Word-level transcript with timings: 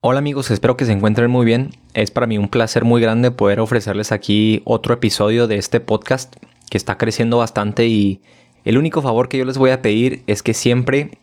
Hola 0.00 0.20
amigos, 0.20 0.52
espero 0.52 0.76
que 0.76 0.84
se 0.84 0.92
encuentren 0.92 1.28
muy 1.28 1.44
bien. 1.44 1.70
Es 1.92 2.12
para 2.12 2.28
mí 2.28 2.38
un 2.38 2.46
placer 2.46 2.84
muy 2.84 3.02
grande 3.02 3.32
poder 3.32 3.58
ofrecerles 3.58 4.12
aquí 4.12 4.62
otro 4.64 4.94
episodio 4.94 5.48
de 5.48 5.56
este 5.56 5.80
podcast 5.80 6.36
que 6.70 6.78
está 6.78 6.96
creciendo 6.96 7.38
bastante 7.38 7.88
y 7.88 8.22
el 8.64 8.78
único 8.78 9.02
favor 9.02 9.28
que 9.28 9.38
yo 9.38 9.44
les 9.44 9.58
voy 9.58 9.70
a 9.70 9.82
pedir 9.82 10.22
es 10.28 10.44
que 10.44 10.54
siempre, 10.54 11.18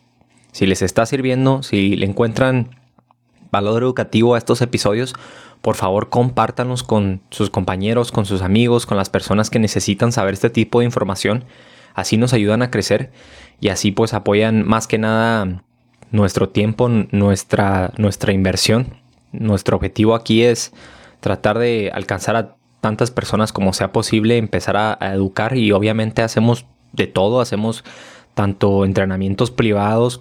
si 0.52 0.66
les 0.66 0.82
está 0.82 1.06
sirviendo, 1.06 1.62
si 1.62 1.96
le 1.96 2.04
encuentran 2.04 2.78
valor 3.50 3.82
educativo 3.82 4.34
a 4.34 4.38
estos 4.38 4.60
episodios, 4.60 5.14
por 5.62 5.74
favor 5.74 6.10
compártanlos 6.10 6.82
con 6.82 7.22
sus 7.30 7.48
compañeros, 7.48 8.12
con 8.12 8.26
sus 8.26 8.42
amigos, 8.42 8.84
con 8.84 8.98
las 8.98 9.08
personas 9.08 9.48
que 9.48 9.58
necesitan 9.58 10.12
saber 10.12 10.34
este 10.34 10.50
tipo 10.50 10.80
de 10.80 10.84
información. 10.84 11.46
Así 11.94 12.18
nos 12.18 12.34
ayudan 12.34 12.60
a 12.60 12.70
crecer 12.70 13.10
y 13.58 13.68
así 13.68 13.90
pues 13.90 14.12
apoyan 14.12 14.68
más 14.68 14.86
que 14.86 14.98
nada 14.98 15.64
nuestro 16.10 16.48
tiempo, 16.48 16.88
nuestra, 16.88 17.92
nuestra 17.96 18.32
inversión. 18.32 18.94
Nuestro 19.32 19.76
objetivo 19.76 20.14
aquí 20.14 20.42
es 20.42 20.72
tratar 21.20 21.58
de 21.58 21.90
alcanzar 21.92 22.36
a 22.36 22.56
tantas 22.80 23.10
personas 23.10 23.52
como 23.52 23.72
sea 23.72 23.92
posible, 23.92 24.36
empezar 24.36 24.76
a, 24.76 24.96
educar 25.12 25.56
y 25.56 25.72
obviamente 25.72 26.22
hacemos 26.22 26.66
de 26.92 27.06
todo, 27.06 27.40
hacemos 27.40 27.84
tanto 28.34 28.84
entrenamientos 28.84 29.50
privados 29.50 30.20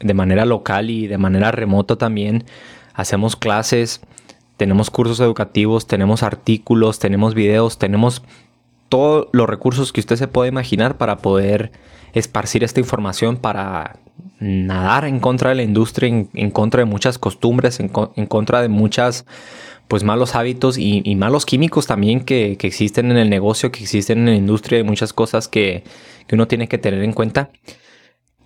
de 0.00 0.14
manera 0.14 0.44
local 0.44 0.90
y 0.90 1.06
de 1.06 1.18
manera 1.18 1.52
remota 1.52 1.96
también, 1.96 2.44
hacemos 2.94 3.36
clases, 3.36 4.00
tenemos 4.56 4.90
cursos 4.90 5.20
educativos, 5.20 5.86
tenemos 5.86 6.22
artículos, 6.22 6.98
tenemos 6.98 7.34
videos, 7.34 7.78
tenemos 7.78 8.22
todos 8.88 9.28
los 9.32 9.48
recursos 9.48 9.92
que 9.92 10.00
usted 10.00 10.16
se 10.16 10.28
puede 10.28 10.48
imaginar 10.48 10.96
para 10.96 11.18
poder 11.18 11.72
esparcir 12.12 12.64
esta 12.64 12.80
información, 12.80 13.36
para 13.36 13.98
nadar 14.40 15.04
en 15.04 15.20
contra 15.20 15.50
de 15.50 15.56
la 15.56 15.62
industria, 15.62 16.26
en, 16.32 16.50
contra 16.50 16.80
de 16.80 16.84
muchas 16.84 17.18
costumbres, 17.18 17.80
en, 17.80 17.88
contra 17.88 18.62
de 18.62 18.68
muchas 18.68 19.26
pues 19.88 20.02
malos 20.02 20.34
hábitos 20.34 20.78
y, 20.78 21.14
malos 21.14 21.46
químicos 21.46 21.86
también 21.86 22.20
que, 22.20 22.52
existen 22.60 23.10
en 23.10 23.18
el 23.18 23.30
negocio, 23.30 23.70
que 23.70 23.82
existen 23.82 24.20
en 24.20 24.26
la 24.26 24.34
industria 24.34 24.80
y 24.80 24.82
muchas 24.82 25.12
cosas 25.12 25.46
que, 25.46 25.84
que 26.26 26.34
uno 26.34 26.48
tiene 26.48 26.68
que 26.68 26.78
tener 26.78 27.02
en 27.02 27.12
cuenta. 27.12 27.50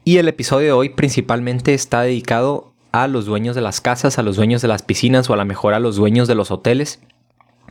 Y 0.04 0.18
el 0.18 0.28
episodio 0.28 0.66
de 0.66 0.72
hoy 0.72 0.88
principalmente 0.90 1.74
está 1.74 2.02
dedicado 2.02 2.74
a 2.92 3.06
los 3.06 3.24
dueños 3.24 3.54
de 3.54 3.62
las 3.62 3.80
casas, 3.80 4.18
a 4.18 4.22
los 4.22 4.36
dueños 4.36 4.62
de 4.62 4.68
las 4.68 4.82
piscinas 4.82 5.30
o 5.30 5.34
a 5.34 5.36
lo 5.36 5.44
mejor 5.44 5.74
a 5.74 5.80
los 5.80 5.96
dueños 5.96 6.28
de 6.28 6.34
los 6.34 6.50
hoteles, 6.50 7.00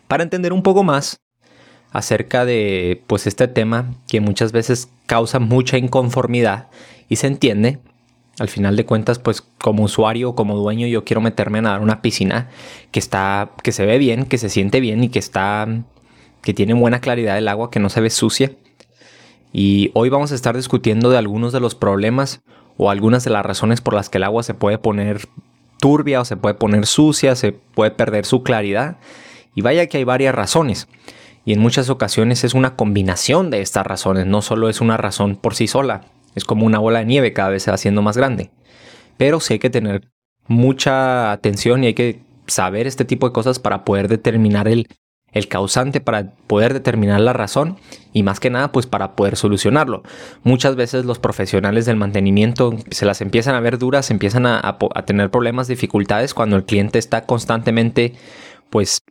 para 0.07 0.23
entender 0.23 0.53
un 0.53 0.63
poco 0.63 0.83
más 0.83 1.19
acerca 1.91 2.45
de 2.45 3.01
pues 3.07 3.27
este 3.27 3.47
tema 3.47 3.93
que 4.07 4.21
muchas 4.21 4.51
veces 4.51 4.89
causa 5.05 5.39
mucha 5.39 5.77
inconformidad 5.77 6.67
y 7.07 7.17
se 7.17 7.27
entiende. 7.27 7.79
Al 8.37 8.47
final 8.47 8.77
de 8.77 8.85
cuentas, 8.85 9.19
pues 9.19 9.43
como 9.57 9.83
usuario, 9.83 10.33
como 10.33 10.55
dueño, 10.55 10.87
yo 10.87 11.03
quiero 11.03 11.19
meterme 11.19 11.59
a 11.59 11.79
una 11.79 12.01
piscina 12.01 12.49
que 12.91 12.99
está, 12.99 13.51
que 13.63 13.73
se 13.73 13.85
ve 13.85 13.97
bien, 13.97 14.25
que 14.25 14.37
se 14.37 14.49
siente 14.49 14.79
bien 14.79 15.03
y 15.03 15.09
que 15.09 15.19
está, 15.19 15.67
que 16.41 16.53
tiene 16.53 16.73
buena 16.73 17.01
claridad 17.01 17.37
el 17.37 17.49
agua, 17.49 17.69
que 17.69 17.81
no 17.81 17.89
se 17.89 17.99
ve 17.99 18.09
sucia. 18.09 18.53
Y 19.51 19.91
hoy 19.93 20.07
vamos 20.09 20.31
a 20.31 20.35
estar 20.35 20.55
discutiendo 20.55 21.09
de 21.09 21.17
algunos 21.17 21.51
de 21.51 21.59
los 21.59 21.75
problemas 21.75 22.41
o 22.77 22.89
algunas 22.89 23.25
de 23.25 23.31
las 23.31 23.45
razones 23.45 23.81
por 23.81 23.93
las 23.93 24.07
que 24.07 24.19
el 24.19 24.23
agua 24.23 24.43
se 24.43 24.53
puede 24.53 24.77
poner 24.77 25.27
turbia 25.81 26.21
o 26.21 26.25
se 26.25 26.37
puede 26.37 26.55
poner 26.55 26.85
sucia, 26.85 27.35
se 27.35 27.51
puede 27.51 27.91
perder 27.91 28.25
su 28.25 28.43
claridad. 28.43 28.97
Y 29.53 29.63
vaya 29.63 29.87
que 29.87 29.97
hay 29.97 30.05
varias 30.05 30.33
razones 30.33 30.87
y 31.45 31.53
en 31.53 31.59
muchas 31.59 31.89
ocasiones 31.89 32.43
es 32.43 32.53
una 32.53 32.75
combinación 32.75 33.49
de 33.49 33.61
estas 33.61 33.85
razones, 33.85 34.25
no 34.25 34.41
solo 34.41 34.69
es 34.69 34.81
una 34.81 34.97
razón 34.97 35.35
por 35.35 35.55
sí 35.55 35.67
sola, 35.67 36.01
es 36.35 36.45
como 36.45 36.65
una 36.65 36.79
bola 36.79 36.99
de 36.99 37.05
nieve 37.05 37.33
cada 37.33 37.49
vez 37.49 37.63
se 37.63 37.71
va 37.71 37.75
haciendo 37.75 38.01
más 38.01 38.17
grande. 38.17 38.51
Pero 39.17 39.39
sí 39.39 39.53
hay 39.53 39.59
que 39.59 39.69
tener 39.69 40.09
mucha 40.47 41.31
atención 41.31 41.83
y 41.83 41.87
hay 41.87 41.93
que 41.93 42.21
saber 42.47 42.87
este 42.87 43.05
tipo 43.05 43.27
de 43.27 43.33
cosas 43.33 43.59
para 43.59 43.83
poder 43.83 44.07
determinar 44.07 44.67
el, 44.67 44.87
el 45.31 45.47
causante, 45.47 46.01
para 46.01 46.31
poder 46.47 46.73
determinar 46.73 47.19
la 47.19 47.33
razón 47.33 47.77
y 48.13 48.23
más 48.23 48.39
que 48.39 48.49
nada 48.49 48.71
pues 48.71 48.87
para 48.87 49.15
poder 49.15 49.35
solucionarlo. 49.35 50.03
Muchas 50.43 50.75
veces 50.75 51.05
los 51.05 51.19
profesionales 51.19 51.85
del 51.85 51.97
mantenimiento 51.97 52.75
se 52.89 53.05
las 53.05 53.21
empiezan 53.21 53.55
a 53.55 53.59
ver 53.59 53.77
duras, 53.77 54.11
empiezan 54.11 54.45
a, 54.45 54.59
a 54.59 55.05
tener 55.05 55.29
problemas, 55.29 55.67
dificultades 55.67 56.33
cuando 56.33 56.55
el 56.55 56.65
cliente 56.65 56.99
está 56.99 57.25
constantemente 57.25 58.13
pues 58.69 59.01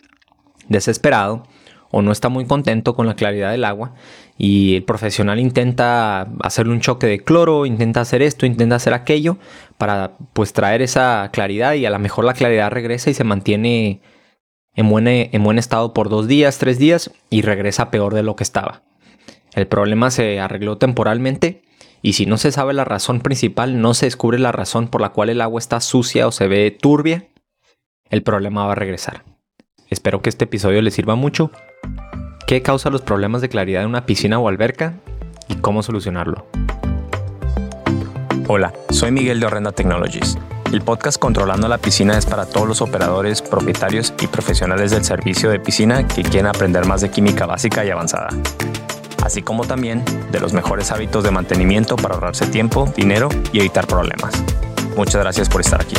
desesperado 0.69 1.45
o 1.91 2.03
no 2.03 2.13
está 2.13 2.29
muy 2.29 2.47
contento 2.47 2.95
con 2.95 3.07
la 3.07 3.15
claridad 3.15 3.51
del 3.51 3.65
agua 3.65 3.95
y 4.37 4.77
el 4.77 4.85
profesional 4.85 5.39
intenta 5.39 6.29
hacerle 6.43 6.73
un 6.73 6.81
choque 6.81 7.07
de 7.07 7.21
cloro, 7.21 7.67
intenta 7.67 8.01
hacer 8.01 8.23
esto, 8.23 8.47
intenta 8.47 8.77
hacer 8.77 8.93
aquello 8.93 9.39
para 9.79 10.13
pues 10.33 10.53
traer 10.53 10.83
esa 10.83 11.31
claridad 11.33 11.75
y 11.75 11.87
a 11.87 11.91
lo 11.91 11.99
mejor 11.99 12.25
la 12.25 12.35
claridad 12.35 12.71
regresa 12.71 13.11
y 13.11 13.15
se 13.15 13.25
mantiene 13.25 14.01
en 14.75 14.89
buen, 14.89 15.09
en 15.09 15.43
buen 15.43 15.59
estado 15.59 15.95
por 15.95 16.09
dos 16.09 16.29
días, 16.29 16.59
tres 16.59 16.79
días 16.79 17.11
y 17.31 17.43
regresa 17.43 17.91
peor 17.91 18.15
de 18.15 18.23
lo 18.23 18.37
que 18.37 18.45
estaba. 18.45 18.83
El 19.55 19.67
problema 19.67 20.11
se 20.11 20.39
arregló 20.41 20.79
temporalmente 20.79 21.63
y 22.01 22.13
si 22.13 22.27
no 22.27 22.39
se 22.39 22.53
sabe 22.53 22.75
la 22.75 22.85
razón 22.85 23.21
principal, 23.21 23.81
no 23.81 23.95
se 23.95 24.07
descubre 24.07 24.39
la 24.39 24.53
razón 24.53 24.89
por 24.89 25.01
la 25.01 25.09
cual 25.09 25.31
el 25.31 25.41
agua 25.41 25.59
está 25.59 25.81
sucia 25.81 26.29
o 26.29 26.33
se 26.33 26.47
ve 26.47 26.71
turbia, 26.71 27.27
el 28.11 28.23
problema 28.23 28.67
va 28.67 28.73
a 28.73 28.77
regresar. 28.77 29.25
Espero 29.91 30.23
que 30.23 30.29
este 30.29 30.45
episodio 30.45 30.81
les 30.83 30.95
sirva 30.95 31.17
mucho 31.17 31.51
¿Qué 32.49 32.63
causa 32.63 32.89
los 32.89 33.03
problemas 33.03 33.43
de 33.43 33.51
claridad 33.51 33.83
en 33.83 33.91
una 33.91 34.07
piscina 34.07 34.39
o 34.39 34.49
alberca? 34.49 34.95
¿Y 35.49 35.57
cómo 35.57 35.83
solucionarlo? 35.83 36.47
Hola, 38.47 38.73
soy 38.89 39.11
Miguel 39.11 39.39
de 39.39 39.45
Horrenda 39.45 39.71
Technologies. 39.71 40.39
El 40.73 40.81
podcast 40.81 41.19
Controlando 41.19 41.69
la 41.69 41.77
Piscina 41.77 42.17
es 42.17 42.25
para 42.25 42.47
todos 42.47 42.67
los 42.67 42.81
operadores, 42.81 43.43
propietarios 43.43 44.15
y 44.23 44.29
profesionales 44.29 44.93
del 44.93 45.05
servicio 45.05 45.51
de 45.51 45.61
piscina 45.61 46.09
que 46.09 46.23
quieren 46.23 46.47
aprender 46.47 46.87
más 46.87 47.03
de 47.03 47.11
química 47.11 47.45
básica 47.45 47.85
y 47.85 47.91
avanzada. 47.91 48.29
Así 49.23 49.43
como 49.43 49.67
también 49.67 50.03
de 50.33 50.41
los 50.41 50.55
mejores 50.55 50.91
hábitos 50.91 51.25
de 51.25 51.31
mantenimiento 51.31 51.97
para 51.97 52.15
ahorrarse 52.15 52.47
tiempo, 52.47 52.91
dinero 52.97 53.29
y 53.53 53.59
evitar 53.59 53.87
problemas. 53.87 54.33
Muchas 54.97 55.21
gracias 55.21 55.51
por 55.51 55.61
estar 55.61 55.83
aquí. 55.83 55.97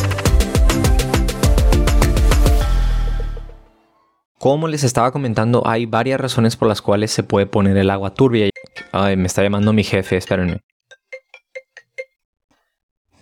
Como 4.40 4.70
les 4.70 4.86
estaba 4.86 5.12
comentando, 5.12 5.68
hay 5.68 5.86
varias 5.86 6.18
razones 6.18 6.56
por 6.56 6.70
las 6.70 6.82
cuales 6.82 7.12
se 7.12 7.24
puede 7.24 7.46
poner 7.46 7.76
el 7.76 7.90
agua 7.90 8.14
turbia. 8.14 8.50
Ay, 8.94 9.18
me 9.18 9.28
está 9.28 9.44
llamando 9.44 9.74
mi 9.74 9.84
jefe, 9.84 10.16
espérenme. 10.16 10.62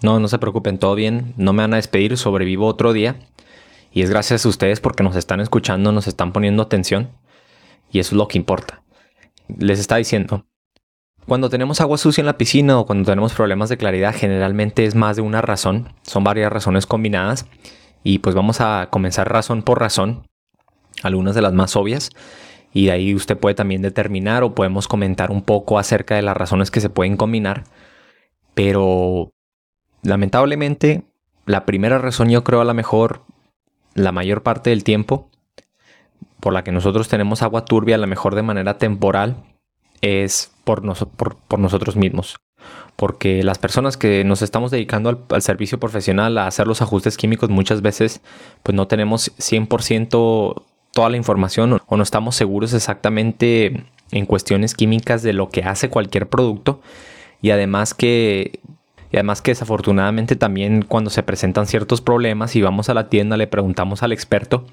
No, 0.04 0.20
no 0.20 0.28
se 0.28 0.38
preocupen, 0.38 0.78
todo 0.78 0.94
bien. 0.94 1.34
No 1.36 1.54
me 1.54 1.64
van 1.64 1.74
a 1.74 1.78
despedir, 1.78 2.16
sobrevivo 2.18 2.68
otro 2.68 2.94
día. 2.94 3.16
Y 3.92 4.04
es 4.04 4.12
gracias 4.12 4.46
a 4.46 4.50
ustedes 4.50 4.80
porque 4.80 5.02
nos 5.02 5.16
están 5.16 5.40
escuchando, 5.40 5.92
nos 5.92 6.06
están 6.06 6.34
poniendo 6.34 6.62
atención. 6.62 7.10
Y 7.92 7.98
eso 7.98 8.14
es 8.14 8.18
lo 8.18 8.28
que 8.28 8.38
importa. 8.38 8.84
Les 9.48 9.80
está 9.80 9.96
diciendo, 9.96 10.46
cuando 11.26 11.50
tenemos 11.50 11.82
agua 11.82 11.98
sucia 11.98 12.22
en 12.22 12.28
la 12.28 12.38
piscina 12.38 12.78
o 12.78 12.86
cuando 12.86 13.10
tenemos 13.10 13.34
problemas 13.34 13.70
de 13.70 13.78
claridad, 13.78 14.14
generalmente 14.14 14.86
es 14.86 14.94
más 14.94 15.16
de 15.16 15.24
una 15.24 15.42
razón. 15.42 15.96
Son 16.04 16.24
varias 16.24 16.54
razones 16.54 16.86
combinadas. 16.86 17.48
Y 18.04 18.20
pues 18.20 18.36
vamos 18.36 18.62
a 18.62 18.90
comenzar 18.92 19.32
razón 19.32 19.64
por 19.64 19.80
razón 19.80 20.28
algunas 21.04 21.36
de 21.36 21.42
las 21.42 21.54
más 21.54 21.76
obvias. 21.76 22.10
Y 22.74 22.86
de 22.88 22.92
ahí 22.92 23.16
usted 23.16 23.38
puede 23.38 23.56
también 23.56 23.82
determinar 23.82 24.44
o 24.44 24.54
podemos 24.54 24.88
comentar 24.88 25.32
un 25.32 25.42
poco 25.42 25.80
acerca 25.80 26.16
de 26.16 26.22
las 26.22 26.38
razones 26.38 26.72
que 26.72 26.82
se 26.82 26.90
pueden 26.90 27.18
combinar. 27.18 27.64
Pero 28.54 29.32
lamentablemente, 30.04 31.04
la 31.46 31.66
primera 31.66 31.98
razón 31.98 32.30
yo 32.30 32.44
creo 32.44 32.62
a 32.62 32.66
lo 32.66 32.74
mejor 32.74 33.22
la 33.96 34.12
mayor 34.12 34.44
parte 34.44 34.70
del 34.70 34.84
tiempo 34.84 35.30
por 36.40 36.54
la 36.54 36.64
que 36.64 36.72
nosotros 36.72 37.08
tenemos 37.08 37.42
agua 37.42 37.66
turbia, 37.66 37.96
a 37.96 38.00
lo 38.00 38.08
mejor 38.08 38.36
de 38.36 38.44
manera 38.44 38.78
temporal, 38.78 39.38
es 40.02 40.52
por, 40.64 40.82
por, 41.48 41.60
nosotros 41.60 41.96
mismos. 41.96 42.38
Porque 42.96 43.44
las 43.44 43.58
personas 43.58 43.98
que 43.98 44.24
nos 44.24 44.42
estamos 44.42 44.72
dedicando 44.72 45.10
al, 45.10 45.20
al, 45.30 45.42
servicio 45.42 45.80
profesional, 45.80 46.38
a 46.38 46.48
hacer 46.48 46.68
los 46.68 46.82
ajustes 46.82 47.18
químicos, 47.18 47.50
muchas 47.50 47.82
veces 47.82 48.22
pues 48.64 48.76
no 48.76 48.88
tenemos 48.88 49.32
100% 49.38 50.64
toda 50.98 51.12
la 51.12 51.18
información 51.18 51.80
o 51.86 51.96
no 51.96 52.02
estamos 52.02 52.36
seguros 52.36 52.74
exactamente 52.74 53.86
en 54.10 54.26
cuestiones 54.26 54.74
químicas 54.74 55.22
de 55.22 55.32
lo 55.32 55.50
que 55.50 55.62
hace 55.62 55.90
cualquier 55.90 56.28
producto 56.28 56.82
y 57.40 57.52
además 57.52 57.94
que 57.94 58.62
y 59.12 59.18
además 59.18 59.44
que 59.44 59.52
desafortunadamente 59.52 60.36
también 60.36 60.82
cuando 60.82 61.12
se 61.12 61.22
presentan 61.22 61.68
ciertos 61.68 62.02
problemas 62.02 62.56
y 62.56 62.64
vamos 62.64 62.90
a 62.90 62.96
la 62.96 63.10
tienda 63.10 63.38
le 63.38 63.46
preguntamos 63.46 64.02
al 64.02 64.12
experto 64.12 64.66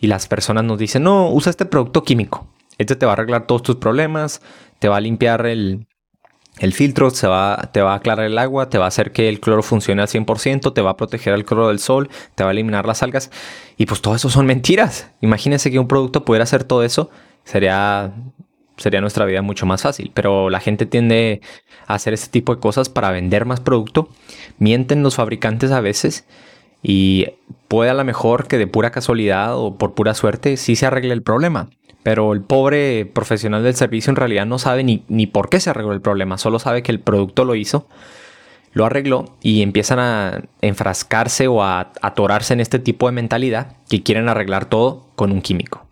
y 0.00 0.08
las 0.08 0.26
personas 0.26 0.64
nos 0.64 0.78
dicen, 0.78 1.04
no, 1.04 1.30
usa 1.30 1.50
este 1.50 1.64
producto 1.64 2.02
químico. 2.02 2.44
Este 2.78 2.96
te 2.96 3.06
va 3.06 3.12
a 3.12 3.14
arreglar 3.14 3.46
todos 3.46 3.62
tus 3.62 3.76
problemas, 3.76 4.42
te 4.80 4.88
va 4.88 4.96
a 4.96 5.00
limpiar 5.00 5.46
el, 5.46 5.86
el 6.58 6.72
filtro 6.74 7.10
te 7.10 7.26
va 7.26 7.54
a 7.54 7.94
aclarar 7.94 8.26
el 8.26 8.38
agua, 8.38 8.68
te 8.68 8.78
va 8.78 8.84
a 8.84 8.88
hacer 8.88 9.12
que 9.12 9.28
el 9.28 9.40
cloro 9.40 9.62
funcione 9.62 10.02
al 10.02 10.08
100%, 10.08 10.72
te 10.72 10.82
va 10.82 10.90
a 10.90 10.96
proteger 10.96 11.32
el 11.34 11.44
cloro 11.44 11.68
del 11.68 11.78
sol, 11.78 12.10
te 12.34 12.44
va 12.44 12.50
a 12.50 12.52
eliminar 12.52 12.86
las 12.86 13.02
algas. 13.02 13.30
Y 13.78 13.86
pues 13.86 14.02
todo 14.02 14.14
eso 14.14 14.28
son 14.28 14.46
mentiras. 14.46 15.10
Imagínense 15.22 15.70
que 15.70 15.78
un 15.78 15.88
producto 15.88 16.24
pudiera 16.24 16.44
hacer 16.44 16.64
todo 16.64 16.84
eso, 16.84 17.10
sería, 17.44 18.12
sería 18.76 19.00
nuestra 19.00 19.24
vida 19.24 19.40
mucho 19.40 19.64
más 19.64 19.82
fácil. 19.82 20.12
Pero 20.14 20.50
la 20.50 20.60
gente 20.60 20.84
tiende 20.84 21.40
a 21.86 21.94
hacer 21.94 22.12
este 22.12 22.28
tipo 22.28 22.54
de 22.54 22.60
cosas 22.60 22.90
para 22.90 23.10
vender 23.10 23.46
más 23.46 23.60
producto. 23.60 24.10
Mienten 24.58 25.02
los 25.02 25.16
fabricantes 25.16 25.70
a 25.72 25.80
veces 25.80 26.26
y 26.82 27.28
puede 27.68 27.90
a 27.90 27.94
lo 27.94 28.04
mejor 28.04 28.46
que 28.46 28.58
de 28.58 28.66
pura 28.66 28.90
casualidad 28.90 29.56
o 29.56 29.78
por 29.78 29.94
pura 29.94 30.14
suerte 30.14 30.56
sí 30.56 30.76
se 30.76 30.86
arregle 30.86 31.14
el 31.14 31.22
problema. 31.22 31.70
Pero 32.02 32.32
el 32.32 32.42
pobre 32.42 33.06
profesional 33.06 33.62
del 33.62 33.74
servicio 33.74 34.10
en 34.10 34.16
realidad 34.16 34.46
no 34.46 34.58
sabe 34.58 34.82
ni, 34.82 35.04
ni 35.08 35.26
por 35.26 35.48
qué 35.48 35.60
se 35.60 35.70
arregló 35.70 35.92
el 35.92 36.00
problema, 36.00 36.38
solo 36.38 36.58
sabe 36.58 36.82
que 36.82 36.92
el 36.92 37.00
producto 37.00 37.44
lo 37.44 37.54
hizo, 37.54 37.86
lo 38.72 38.86
arregló 38.86 39.36
y 39.42 39.62
empiezan 39.62 39.98
a 39.98 40.42
enfrascarse 40.62 41.46
o 41.46 41.62
a 41.62 41.92
atorarse 42.00 42.54
en 42.54 42.60
este 42.60 42.78
tipo 42.78 43.06
de 43.06 43.12
mentalidad 43.12 43.76
que 43.88 44.02
quieren 44.02 44.28
arreglar 44.28 44.64
todo 44.64 45.10
con 45.14 45.30
un 45.30 45.42
químico. 45.42 45.86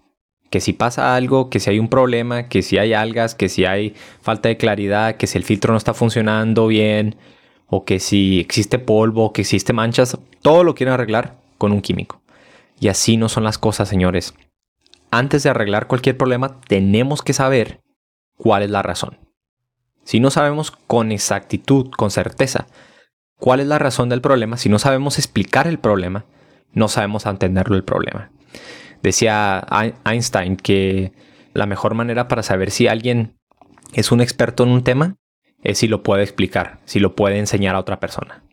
Que 0.48 0.60
si 0.60 0.72
pasa 0.72 1.14
algo, 1.14 1.48
que 1.48 1.60
si 1.60 1.70
hay 1.70 1.78
un 1.78 1.88
problema, 1.88 2.48
que 2.48 2.62
si 2.62 2.78
hay 2.78 2.92
algas, 2.92 3.36
que 3.36 3.48
si 3.48 3.66
hay 3.66 3.94
falta 4.20 4.48
de 4.48 4.56
claridad, 4.56 5.16
que 5.16 5.28
si 5.28 5.38
el 5.38 5.44
filtro 5.44 5.72
no 5.72 5.78
está 5.78 5.94
funcionando 5.94 6.66
bien, 6.66 7.16
o 7.68 7.84
que 7.84 8.00
si 8.00 8.40
existe 8.40 8.80
polvo, 8.80 9.32
que 9.32 9.42
existe 9.42 9.72
manchas, 9.72 10.18
todo 10.42 10.64
lo 10.64 10.74
quieren 10.74 10.94
arreglar 10.94 11.36
con 11.56 11.70
un 11.70 11.82
químico. 11.82 12.20
Y 12.80 12.88
así 12.88 13.16
no 13.16 13.28
son 13.28 13.44
las 13.44 13.58
cosas, 13.58 13.88
señores. 13.88 14.34
Antes 15.10 15.42
de 15.42 15.50
arreglar 15.50 15.86
cualquier 15.86 16.16
problema, 16.16 16.60
tenemos 16.68 17.22
que 17.22 17.32
saber 17.32 17.80
cuál 18.36 18.62
es 18.62 18.70
la 18.70 18.82
razón. 18.82 19.18
Si 20.04 20.20
no 20.20 20.30
sabemos 20.30 20.70
con 20.70 21.12
exactitud, 21.12 21.90
con 21.90 22.10
certeza, 22.10 22.66
cuál 23.36 23.60
es 23.60 23.66
la 23.66 23.78
razón 23.78 24.08
del 24.08 24.20
problema, 24.20 24.56
si 24.56 24.68
no 24.68 24.78
sabemos 24.78 25.18
explicar 25.18 25.66
el 25.66 25.78
problema, 25.78 26.24
no 26.72 26.88
sabemos 26.88 27.26
entenderlo 27.26 27.76
el 27.76 27.84
problema. 27.84 28.30
Decía 29.02 29.66
Einstein 30.04 30.56
que 30.56 31.12
la 31.54 31.66
mejor 31.66 31.94
manera 31.94 32.28
para 32.28 32.42
saber 32.42 32.70
si 32.70 32.86
alguien 32.86 33.36
es 33.92 34.12
un 34.12 34.20
experto 34.20 34.62
en 34.62 34.70
un 34.70 34.84
tema 34.84 35.16
es 35.62 35.78
si 35.78 35.88
lo 35.88 36.02
puede 36.02 36.22
explicar, 36.22 36.78
si 36.84 37.00
lo 37.00 37.14
puede 37.16 37.38
enseñar 37.38 37.74
a 37.74 37.80
otra 37.80 38.00
persona. 38.00 38.44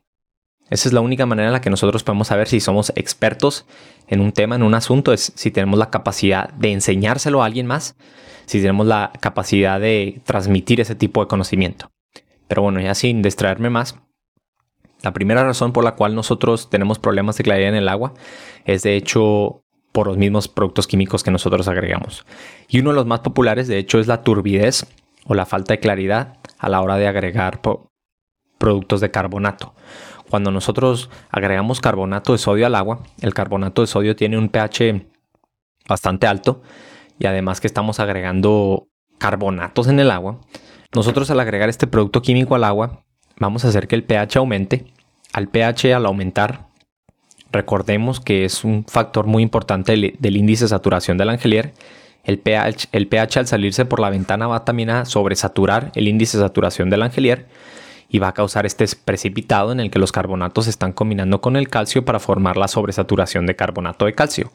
Esa 0.69 0.89
es 0.89 0.93
la 0.93 1.01
única 1.01 1.25
manera 1.25 1.47
en 1.47 1.53
la 1.53 1.61
que 1.61 1.69
nosotros 1.69 2.03
podemos 2.03 2.27
saber 2.27 2.47
si 2.47 2.59
somos 2.59 2.91
expertos 2.95 3.65
en 4.07 4.19
un 4.19 4.31
tema, 4.31 4.55
en 4.55 4.63
un 4.63 4.73
asunto, 4.73 5.13
es 5.13 5.31
si 5.35 5.51
tenemos 5.51 5.79
la 5.79 5.89
capacidad 5.89 6.49
de 6.53 6.71
enseñárselo 6.71 7.41
a 7.41 7.45
alguien 7.45 7.67
más, 7.67 7.95
si 8.45 8.59
tenemos 8.59 8.87
la 8.87 9.11
capacidad 9.19 9.79
de 9.79 10.21
transmitir 10.25 10.81
ese 10.81 10.95
tipo 10.95 11.21
de 11.21 11.27
conocimiento. 11.27 11.89
Pero 12.47 12.61
bueno, 12.61 12.79
ya 12.79 12.95
sin 12.95 13.21
distraerme 13.21 13.69
más, 13.69 13.95
la 15.01 15.13
primera 15.13 15.43
razón 15.43 15.73
por 15.73 15.83
la 15.83 15.95
cual 15.95 16.15
nosotros 16.15 16.69
tenemos 16.69 16.99
problemas 16.99 17.37
de 17.37 17.43
claridad 17.43 17.69
en 17.69 17.75
el 17.75 17.89
agua 17.89 18.13
es 18.65 18.83
de 18.83 18.95
hecho 18.95 19.61
por 19.91 20.07
los 20.07 20.17
mismos 20.17 20.47
productos 20.47 20.87
químicos 20.87 21.23
que 21.23 21.31
nosotros 21.31 21.67
agregamos. 21.67 22.25
Y 22.67 22.79
uno 22.79 22.91
de 22.91 22.95
los 22.95 23.05
más 23.05 23.19
populares 23.21 23.67
de 23.67 23.77
hecho 23.77 23.99
es 23.99 24.07
la 24.07 24.23
turbidez 24.23 24.85
o 25.25 25.33
la 25.33 25.45
falta 25.45 25.73
de 25.73 25.79
claridad 25.79 26.37
a 26.57 26.69
la 26.69 26.81
hora 26.81 26.97
de 26.97 27.07
agregar 27.07 27.61
productos 28.57 29.01
de 29.01 29.11
carbonato. 29.11 29.73
Cuando 30.29 30.51
nosotros 30.51 31.09
agregamos 31.29 31.79
carbonato 31.79 32.33
de 32.33 32.37
sodio 32.37 32.65
al 32.65 32.75
agua, 32.75 32.99
el 33.21 33.33
carbonato 33.33 33.81
de 33.81 33.87
sodio 33.87 34.15
tiene 34.15 34.37
un 34.37 34.49
pH 34.49 35.05
bastante 35.87 36.27
alto 36.27 36.61
y 37.17 37.27
además 37.27 37.61
que 37.61 37.67
estamos 37.67 37.99
agregando 37.99 38.87
carbonatos 39.17 39.87
en 39.87 39.99
el 39.99 40.11
agua, 40.11 40.39
nosotros 40.93 41.31
al 41.31 41.39
agregar 41.39 41.69
este 41.69 41.87
producto 41.87 42.21
químico 42.21 42.55
al 42.55 42.63
agua 42.63 43.03
vamos 43.39 43.63
a 43.63 43.69
hacer 43.69 43.87
que 43.87 43.95
el 43.95 44.03
pH 44.03 44.37
aumente. 44.37 44.85
Al 45.33 45.47
pH 45.49 45.93
al 45.93 46.05
aumentar, 46.05 46.67
recordemos 47.51 48.19
que 48.19 48.45
es 48.45 48.63
un 48.63 48.85
factor 48.85 49.27
muy 49.27 49.43
importante 49.43 49.93
del, 49.93 50.37
índice 50.37 50.65
de 50.65 50.69
saturación 50.69 51.17
del 51.17 51.29
angelier. 51.29 51.73
El 52.23 52.39
pH, 52.39 52.89
el 52.91 53.07
pH 53.07 53.39
al 53.39 53.47
salirse 53.47 53.85
por 53.85 53.99
la 53.99 54.09
ventana 54.09 54.47
va 54.47 54.65
también 54.65 54.89
a 54.89 55.05
sobresaturar 55.05 55.91
el 55.95 56.07
índice 56.07 56.37
de 56.37 56.43
saturación 56.43 56.89
del 56.89 57.03
angelier 57.03 57.47
y 58.09 58.19
va 58.19 58.29
a 58.29 58.33
causar 58.33 58.65
este 58.65 58.85
precipitado 59.03 59.71
en 59.71 59.79
el 59.79 59.91
que 59.91 59.99
los 59.99 60.11
carbonatos 60.11 60.65
se 60.65 60.71
están 60.71 60.93
combinando 60.93 61.41
con 61.41 61.55
el 61.55 61.69
calcio 61.69 62.05
para 62.05 62.19
formar 62.19 62.57
la 62.57 62.67
sobresaturación 62.67 63.45
de 63.45 63.55
carbonato 63.55 64.05
de 64.05 64.13
calcio. 64.13 64.51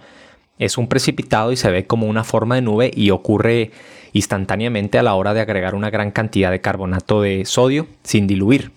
Es 0.58 0.78
un 0.78 0.88
precipitado 0.88 1.52
y 1.52 1.56
se 1.56 1.70
ve 1.70 1.87
como 1.87 2.06
una 2.06 2.25
forma 2.25 2.54
de 2.54 2.62
nube 2.62 2.90
y 2.94 3.10
ocurre 3.10 3.70
instantáneamente 4.12 4.99
a 4.99 5.02
la 5.02 5.14
hora 5.14 5.34
de 5.34 5.40
agregar 5.40 5.75
una 5.75 5.90
gran 5.90 6.10
cantidad 6.10 6.50
de 6.50 6.60
carbonato 6.60 7.22
de 7.22 7.44
sodio 7.44 7.87
sin 8.02 8.26
diluir, 8.26 8.70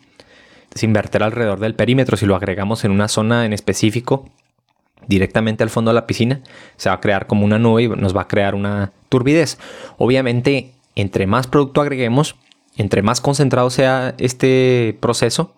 sin 0.74 0.94
verter 0.94 1.24
alrededor 1.24 1.60
del 1.60 1.75
perímetro. 1.75 2.18
Si 2.18 2.25
lo 2.25 2.36
agregamos 2.36 2.86
en 2.86 2.92
una 2.92 3.07
zona 3.07 3.45
en 3.45 3.54
específico, 3.54 4.30
directamente 5.07 5.63
al 5.63 5.69
fondo 5.69 5.92
de 5.92 5.95
la 5.95 6.07
piscina, 6.07 6.42
se 6.78 6.89
va 6.89 6.95
a 6.95 7.01
crear 7.01 7.28
como 7.28 7.45
una 7.45 7.60
nube 7.60 7.83
y 7.83 7.89
nos 7.89 8.16
va 8.16 8.21
a 8.21 8.28
crear 8.28 8.56
una 8.56 8.92
turbidez. 9.10 9.57
Obviamente, 9.98 10.71
entre 10.95 11.28
más 11.28 11.48
producto 11.48 11.81
agreguemos, 11.81 12.36
entre 12.77 13.01
más 13.01 13.22
concentrado 13.22 13.69
sea 13.69 14.16
este 14.18 14.98
proceso, 15.00 15.54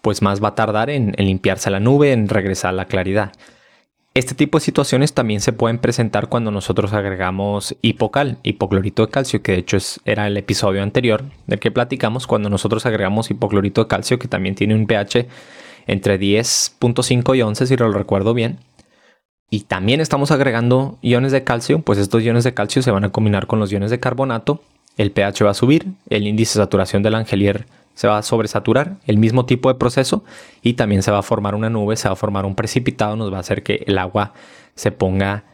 pues 0.00 0.22
más 0.22 0.42
va 0.42 0.48
a 0.48 0.54
tardar 0.54 0.90
en, 0.90 1.14
limpiarse 1.18 1.70
la 1.70 1.80
nube, 1.80 2.12
en 2.12 2.28
regresar 2.28 2.70
a 2.70 2.72
la 2.72 2.86
claridad. 2.86 3.32
Este 4.12 4.34
tipo 4.34 4.58
de 4.58 4.64
situaciones 4.64 5.12
también 5.12 5.40
se 5.40 5.52
pueden 5.52 5.78
presentar 5.78 6.28
cuando 6.28 6.50
nosotros 6.52 6.92
agregamos 6.92 7.76
hipocal, 7.82 8.38
hipoclorito 8.44 9.04
de 9.04 9.10
calcio, 9.10 9.42
que 9.42 9.52
de 9.52 9.58
hecho 9.58 9.78
era 10.04 10.26
el 10.28 10.36
episodio 10.36 10.82
anterior 10.82 11.24
del 11.46 11.58
que 11.58 11.72
platicamos, 11.72 12.26
cuando 12.26 12.48
nosotros 12.48 12.86
agregamos 12.86 13.30
hipoclorito 13.30 13.82
de 13.82 13.88
calcio, 13.88 14.18
que 14.18 14.28
también 14.28 14.54
tiene 14.54 14.74
un 14.74 14.86
pH 14.86 15.26
entre 15.86 16.20
10.5 16.20 17.36
y 17.36 17.42
11, 17.42 17.66
si 17.66 17.76
lo 17.76 17.90
recuerdo 17.90 18.34
bien. 18.34 18.58
Y 19.50 19.62
también 19.62 20.00
estamos 20.00 20.30
agregando 20.30 20.98
iones 21.02 21.32
de 21.32 21.44
calcio, 21.44 21.80
pues 21.80 21.98
estos 21.98 22.22
iones 22.22 22.44
de 22.44 22.54
calcio 22.54 22.82
se 22.82 22.90
van 22.90 23.04
a 23.04 23.10
combinar 23.10 23.46
con 23.46 23.58
los 23.58 23.72
iones 23.72 23.90
de 23.90 24.00
carbonato 24.00 24.62
el 24.96 25.10
pH 25.10 25.44
va 25.44 25.50
a 25.50 25.54
subir, 25.54 25.86
el 26.08 26.26
índice 26.26 26.58
de 26.58 26.64
saturación 26.64 27.02
del 27.02 27.14
angelier 27.14 27.66
se 27.94 28.08
va 28.08 28.18
a 28.18 28.22
sobresaturar, 28.22 28.96
el 29.06 29.18
mismo 29.18 29.46
tipo 29.46 29.68
de 29.68 29.76
proceso, 29.76 30.24
y 30.62 30.74
también 30.74 31.02
se 31.02 31.10
va 31.10 31.18
a 31.18 31.22
formar 31.22 31.54
una 31.54 31.70
nube, 31.70 31.96
se 31.96 32.08
va 32.08 32.14
a 32.14 32.16
formar 32.16 32.44
un 32.44 32.54
precipitado, 32.54 33.16
nos 33.16 33.32
va 33.32 33.36
a 33.36 33.40
hacer 33.40 33.62
que 33.62 33.84
el 33.86 33.98
agua 33.98 34.32
se 34.74 34.90
ponga 34.90 35.44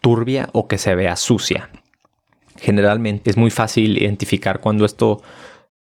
turbia 0.00 0.48
o 0.52 0.68
que 0.68 0.78
se 0.78 0.94
vea 0.94 1.16
sucia. 1.16 1.70
Generalmente 2.56 3.30
es 3.30 3.36
muy 3.36 3.50
fácil 3.50 3.98
identificar 3.98 4.60
cuando 4.60 4.84
esto 4.84 5.22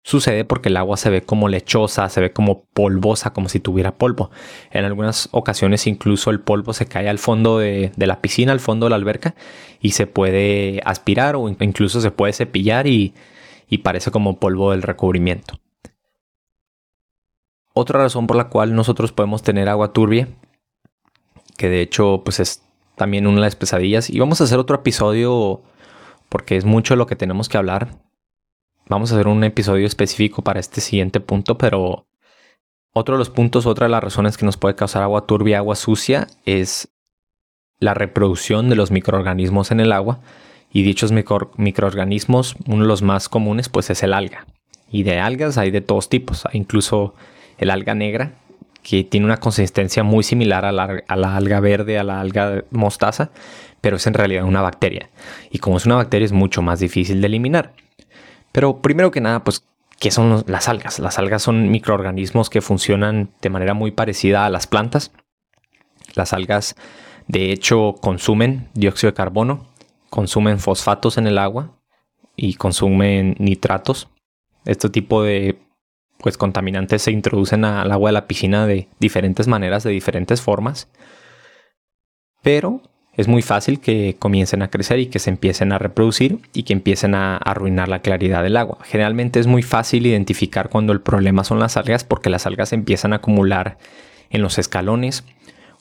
Sucede 0.04 0.46
porque 0.46 0.70
el 0.70 0.78
agua 0.78 0.98
se 0.98 1.12
ve 1.12 1.22
como 1.22 1.48
lechosa, 1.48 2.10
se 2.10 2.22
ve 2.22 2.34
como 2.34 2.66
polvosa, 2.74 3.34
como 3.34 3.50
si 3.50 3.60
tuviera 3.60 3.98
polvo. 3.98 4.32
En 4.72 4.84
algunas 4.84 5.30
ocasiones 5.32 5.86
incluso 5.86 6.32
el 6.32 6.40
polvo 6.40 6.74
se 6.74 6.88
cae 6.88 7.08
al 7.08 7.20
fondo 7.20 7.60
de, 7.60 7.92
la 7.98 8.20
piscina, 8.20 8.52
al 8.52 8.60
fondo 8.60 8.88
de 8.88 8.90
la 8.92 8.96
alberca, 8.96 9.36
y 9.80 9.92
se 9.92 10.08
puede 10.08 10.82
aspirar 10.86 11.36
o 11.36 11.48
incluso 11.50 12.02
se 12.02 12.10
puede 12.10 12.34
cepillar 12.34 12.88
y, 12.88 13.14
y 13.70 13.80
parece 13.80 14.10
como 14.10 14.40
polvo 14.40 14.72
del 14.72 14.82
recubrimiento. 14.82 15.60
Otra 17.74 18.00
razón 18.00 18.26
por 18.26 18.38
la 18.38 18.50
cual 18.50 18.74
nosotros 18.76 19.12
podemos 19.12 19.44
tener 19.44 19.70
agua 19.70 19.94
turbia, 19.94 20.28
que 21.58 21.70
de 21.70 21.82
hecho 21.82 22.24
pues 22.26 22.40
es 22.40 22.64
también 22.96 23.28
una 23.28 23.36
de 23.36 23.42
las 23.42 23.56
pesadillas, 23.56 24.10
y 24.10 24.20
vamos 24.20 24.42
a 24.42 24.46
hacer 24.46 24.58
otro 24.58 24.78
episodio 24.78 25.62
porque 26.28 26.58
es 26.58 26.66
mucho 26.66 26.96
lo 26.96 27.06
que 27.06 27.16
tenemos 27.16 27.50
que 27.50 27.58
hablar 27.58 28.00
Vamos 28.92 29.10
a 29.10 29.16
hacer 29.16 29.30
un 29.30 29.42
episodio 29.46 29.88
específico 29.88 30.42
para 30.42 30.60
este 30.60 30.82
siguiente 30.82 31.22
punto, 31.22 31.58
pero 31.58 32.08
otro 32.92 33.16
de 33.16 33.20
los 33.20 33.30
puntos, 33.30 33.66
otra 33.66 33.86
de 33.86 33.92
las 33.92 34.04
razones 34.04 34.36
que 34.36 34.46
nos 34.46 34.58
puede 34.58 34.76
causar 34.76 35.02
agua 35.02 35.26
turbia, 35.26 35.60
agua 35.60 35.78
sucia, 35.78 36.28
es 36.46 36.90
la 37.80 37.94
reproducción 37.94 38.70
de 38.70 38.76
los 38.76 38.92
microorganismos 38.92 39.72
en 39.72 39.80
el 39.80 39.94
agua. 39.94 40.20
Y 40.74 40.82
dichos 40.82 41.14
microorganismos, 41.14 42.58
uno 42.68 42.82
de 42.82 42.88
los 42.90 43.02
más 43.02 43.30
comunes, 43.30 43.70
pues 43.70 43.90
es 43.90 44.04
el 44.04 44.14
alga. 44.14 44.46
Y 44.92 45.04
de 45.04 45.20
algas 45.20 45.58
hay 45.58 45.72
de 45.72 45.80
todos 45.80 46.10
tipos. 46.10 46.44
Incluso 46.52 47.16
el 47.60 47.70
alga 47.70 47.96
negra, 47.96 48.34
que 48.84 49.06
tiene 49.06 49.26
una 49.26 49.38
consistencia 49.38 50.04
muy 50.04 50.26
similar 50.26 50.66
a 50.66 50.74
la, 50.74 51.02
a 51.08 51.16
la, 51.16 51.38
alga 51.38 51.62
verde, 51.62 51.98
a 51.98 52.04
la 52.04 52.20
alga 52.20 52.66
mostaza, 52.72 53.32
pero 53.80 53.96
es 53.96 54.06
en 54.06 54.16
realidad 54.16 54.44
una 54.44 54.62
bacteria. 54.62 55.10
Y 55.50 55.60
como 55.60 55.78
es 55.78 55.86
una 55.86 55.96
bacteria 55.96 56.26
es 56.26 56.34
mucho 56.34 56.62
más 56.62 56.82
difícil 56.82 57.22
de 57.22 57.28
eliminar. 57.28 57.72
Pero 58.52 58.82
primero 58.82 59.12
que 59.12 59.22
nada, 59.22 59.44
pues, 59.44 59.66
¿qué 60.00 60.12
son 60.12 60.44
las 60.48 60.68
algas? 60.68 61.00
Las 61.00 61.18
algas 61.18 61.44
son 61.44 61.70
microorganismos 61.70 62.50
que 62.50 62.62
funcionan 62.62 63.30
de 63.42 63.50
manera 63.50 63.74
muy 63.74 63.92
parecida 63.92 64.46
a 64.46 64.50
las 64.50 64.68
plantas. 64.68 65.12
Las 66.16 66.34
algas, 66.34 66.76
de 67.28 67.52
hecho, 67.52 67.96
consumen 68.02 68.70
dióxido 68.74 69.12
de 69.12 69.16
carbono, 69.16 69.68
consumen 70.10 70.60
fosfatos 70.60 71.18
en 71.18 71.28
el 71.28 71.38
agua 71.38 71.78
y 72.36 72.56
consumen 72.56 73.36
nitratos. 73.40 74.10
Este 74.66 74.90
tipo 74.90 75.24
de 75.24 75.60
pues, 76.20 76.38
contaminantes 76.38 77.04
se 77.04 77.12
introducen 77.12 77.66
al 77.66 77.92
agua 77.92 78.10
de 78.10 78.14
la 78.14 78.28
piscina 78.28 78.68
de 78.68 78.90
diferentes 79.00 79.48
maneras, 79.48 79.84
de 79.84 79.92
diferentes 79.92 80.42
formas. 80.42 80.90
Pero 82.42 82.82
es 83.18 83.28
muy 83.28 83.42
fácil 83.42 83.80
que 83.80 84.16
comiencen 84.18 84.62
a 84.62 84.70
crecer 84.70 85.00
y 85.00 85.08
que 85.08 85.20
se 85.20 85.30
empiecen 85.30 85.72
a 85.72 85.78
reproducir 85.78 86.40
y 86.54 86.64
que 86.64 86.74
empiecen 86.74 87.14
a 87.14 87.38
arruinar 87.38 87.90
la 87.90 88.00
claridad 88.00 88.42
del 88.44 88.58
agua. 88.58 88.78
Generalmente 88.84 89.40
es 89.40 89.48
muy 89.48 89.64
fácil 89.64 90.06
identificar 90.06 90.70
cuando 90.70 90.94
el 90.94 91.02
problema 91.02 91.44
son 91.44 91.60
las 91.60 91.78
algas 91.78 92.04
porque 92.04 92.30
las 92.30 92.46
algas 92.46 92.72
empiezan 92.74 93.14
a 93.14 93.18
acumular 93.18 93.78
en 94.30 94.42
los 94.42 94.58
escalones 94.58 95.26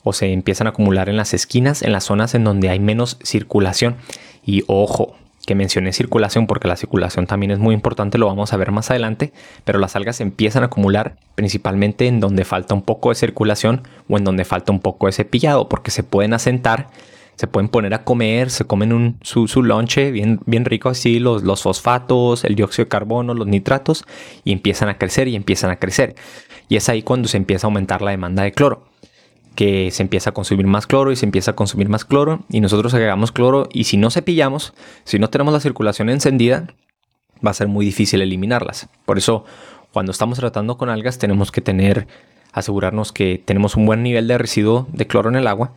o 0.03 0.13
se 0.13 0.33
empiezan 0.33 0.67
a 0.67 0.71
acumular 0.71 1.09
en 1.09 1.17
las 1.17 1.33
esquinas, 1.33 1.83
en 1.83 1.93
las 1.93 2.03
zonas 2.03 2.35
en 2.35 2.43
donde 2.43 2.69
hay 2.69 2.79
menos 2.79 3.17
circulación. 3.23 3.95
Y 4.43 4.63
ojo, 4.67 5.15
que 5.45 5.55
mencioné 5.55 5.93
circulación 5.93 6.47
porque 6.47 6.67
la 6.67 6.75
circulación 6.75 7.27
también 7.27 7.51
es 7.51 7.59
muy 7.59 7.73
importante, 7.73 8.17
lo 8.17 8.27
vamos 8.27 8.53
a 8.53 8.57
ver 8.57 8.71
más 8.71 8.89
adelante, 8.91 9.31
pero 9.63 9.79
las 9.79 9.95
algas 9.95 10.21
empiezan 10.21 10.63
a 10.63 10.67
acumular 10.67 11.15
principalmente 11.35 12.07
en 12.07 12.19
donde 12.19 12.45
falta 12.45 12.73
un 12.73 12.81
poco 12.81 13.09
de 13.09 13.15
circulación 13.15 13.83
o 14.09 14.17
en 14.17 14.23
donde 14.23 14.45
falta 14.45 14.71
un 14.71 14.79
poco 14.79 15.07
de 15.07 15.13
cepillado 15.13 15.69
porque 15.69 15.91
se 15.91 16.03
pueden 16.03 16.33
asentar, 16.33 16.87
se 17.41 17.47
pueden 17.47 17.69
poner 17.69 17.95
a 17.95 18.03
comer, 18.03 18.51
se 18.51 18.65
comen 18.65 19.17
su, 19.23 19.47
su 19.47 19.63
lonche 19.63 20.11
bien, 20.11 20.41
bien 20.45 20.63
rico 20.63 20.89
así, 20.89 21.17
los, 21.17 21.41
los 21.41 21.63
fosfatos, 21.63 22.43
el 22.43 22.53
dióxido 22.53 22.85
de 22.85 22.89
carbono, 22.89 23.33
los 23.33 23.47
nitratos 23.47 24.05
y 24.43 24.51
empiezan 24.51 24.89
a 24.89 24.99
crecer 24.99 25.27
y 25.27 25.35
empiezan 25.35 25.71
a 25.71 25.77
crecer. 25.77 26.13
Y 26.69 26.75
es 26.75 26.87
ahí 26.87 27.01
cuando 27.01 27.27
se 27.27 27.37
empieza 27.37 27.65
a 27.65 27.69
aumentar 27.69 28.03
la 28.03 28.11
demanda 28.11 28.43
de 28.43 28.51
cloro 28.51 28.85
que 29.55 29.89
se 29.89 30.03
empieza 30.03 30.29
a 30.29 30.33
consumir 30.33 30.67
más 30.67 30.85
cloro 30.85 31.11
y 31.11 31.15
se 31.15 31.25
empieza 31.25 31.49
a 31.49 31.55
consumir 31.55 31.89
más 31.89 32.05
cloro 32.05 32.45
y 32.47 32.61
nosotros 32.61 32.93
agregamos 32.93 33.31
cloro 33.31 33.67
y 33.73 33.85
si 33.85 33.97
no 33.97 34.11
cepillamos, 34.11 34.75
si 35.03 35.17
no 35.17 35.31
tenemos 35.31 35.51
la 35.51 35.61
circulación 35.61 36.11
encendida, 36.11 36.67
va 37.43 37.49
a 37.49 37.55
ser 37.55 37.67
muy 37.67 37.87
difícil 37.87 38.21
eliminarlas. 38.21 38.87
Por 39.03 39.17
eso, 39.17 39.45
cuando 39.91 40.11
estamos 40.11 40.37
tratando 40.37 40.77
con 40.77 40.89
algas, 40.89 41.17
tenemos 41.17 41.51
que 41.51 41.61
tener, 41.61 42.05
asegurarnos 42.53 43.11
que 43.11 43.41
tenemos 43.43 43.75
un 43.75 43.87
buen 43.87 44.03
nivel 44.03 44.27
de 44.27 44.37
residuo 44.37 44.85
de 44.93 45.07
cloro 45.07 45.29
en 45.29 45.37
el 45.37 45.47
agua. 45.47 45.71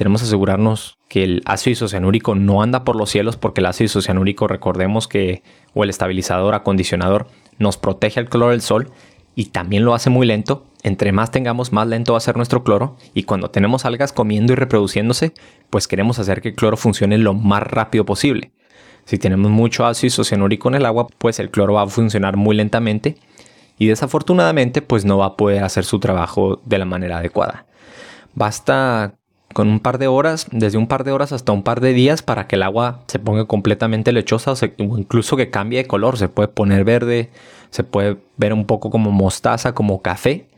Tenemos 0.00 0.22
que 0.22 0.28
asegurarnos 0.28 0.96
que 1.08 1.22
el 1.24 1.42
ácido 1.44 1.72
isocianúrico 1.72 2.34
no 2.34 2.62
anda 2.62 2.84
por 2.84 2.96
los 2.96 3.10
cielos 3.10 3.36
porque 3.36 3.60
el 3.60 3.66
ácido 3.66 3.84
isocianúrico, 3.84 4.48
recordemos 4.48 5.06
que, 5.06 5.42
o 5.74 5.84
el 5.84 5.90
estabilizador, 5.90 6.54
acondicionador, 6.54 7.26
nos 7.58 7.76
protege 7.76 8.18
al 8.18 8.30
cloro 8.30 8.52
del 8.52 8.62
sol 8.62 8.92
y 9.34 9.50
también 9.50 9.84
lo 9.84 9.92
hace 9.92 10.08
muy 10.08 10.26
lento. 10.26 10.64
Entre 10.82 11.12
más 11.12 11.30
tengamos, 11.30 11.74
más 11.74 11.86
lento 11.86 12.14
va 12.14 12.16
a 12.16 12.22
ser 12.22 12.38
nuestro 12.38 12.64
cloro. 12.64 12.96
Y 13.12 13.24
cuando 13.24 13.50
tenemos 13.50 13.84
algas 13.84 14.14
comiendo 14.14 14.54
y 14.54 14.56
reproduciéndose, 14.56 15.34
pues 15.68 15.86
queremos 15.86 16.18
hacer 16.18 16.40
que 16.40 16.48
el 16.48 16.54
cloro 16.54 16.78
funcione 16.78 17.18
lo 17.18 17.34
más 17.34 17.62
rápido 17.62 18.06
posible. 18.06 18.52
Si 19.04 19.18
tenemos 19.18 19.50
mucho 19.50 19.84
ácido 19.84 20.06
isocianúrico 20.06 20.70
en 20.70 20.76
el 20.76 20.86
agua, 20.86 21.08
pues 21.18 21.38
el 21.40 21.50
cloro 21.50 21.74
va 21.74 21.82
a 21.82 21.88
funcionar 21.88 22.38
muy 22.38 22.56
lentamente 22.56 23.18
y 23.76 23.88
desafortunadamente 23.88 24.80
pues 24.80 25.04
no 25.04 25.18
va 25.18 25.26
a 25.26 25.36
poder 25.36 25.62
hacer 25.62 25.84
su 25.84 26.00
trabajo 26.00 26.62
de 26.64 26.78
la 26.78 26.86
manera 26.86 27.18
adecuada. 27.18 27.66
Basta 28.34 29.19
con 29.52 29.68
un 29.68 29.80
par 29.80 29.98
de 29.98 30.06
horas, 30.06 30.46
desde 30.52 30.78
un 30.78 30.86
par 30.86 31.04
de 31.04 31.12
horas 31.12 31.32
hasta 31.32 31.52
un 31.52 31.62
par 31.62 31.80
de 31.80 31.92
días 31.92 32.22
para 32.22 32.46
que 32.46 32.56
el 32.56 32.62
agua 32.62 33.00
se 33.08 33.18
ponga 33.18 33.46
completamente 33.46 34.12
lechosa 34.12 34.52
o, 34.52 34.56
incluso 34.78 35.36
que 35.36 35.50
cambie 35.50 35.78
de 35.78 35.88
color. 35.88 36.18
Se 36.18 36.28
puede 36.28 36.48
poner 36.48 36.84
verde, 36.84 37.30
se 37.70 37.82
puede 37.82 38.18
ver 38.36 38.52
un 38.52 38.64
poco 38.64 38.90
como 38.90 39.10
mostaza, 39.10 39.74
como 39.74 40.02
café. 40.02 40.48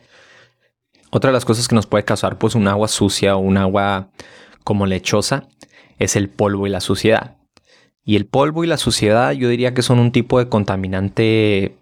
Otra 1.10 1.28
de 1.28 1.32
las 1.32 1.44
cosas 1.44 1.68
que 1.68 1.74
nos 1.74 1.86
puede 1.86 2.04
causar 2.04 2.38
pues 2.38 2.54
un 2.54 2.68
agua 2.68 2.88
sucia 2.88 3.36
o 3.36 3.40
un 3.40 3.56
agua 3.56 4.08
como 4.64 4.86
lechosa 4.86 5.44
es 5.98 6.16
el 6.16 6.28
polvo 6.28 6.66
y 6.66 6.70
la 6.70 6.80
suciedad. 6.80 7.36
Y 8.04 8.16
el 8.16 8.26
polvo 8.26 8.64
y 8.64 8.66
la 8.66 8.76
suciedad 8.76 9.32
yo 9.32 9.48
diría 9.48 9.74
que 9.74 9.82
son 9.82 10.00
un 10.00 10.12
tipo 10.12 10.38
de 10.38 10.48
contaminante 10.48 11.76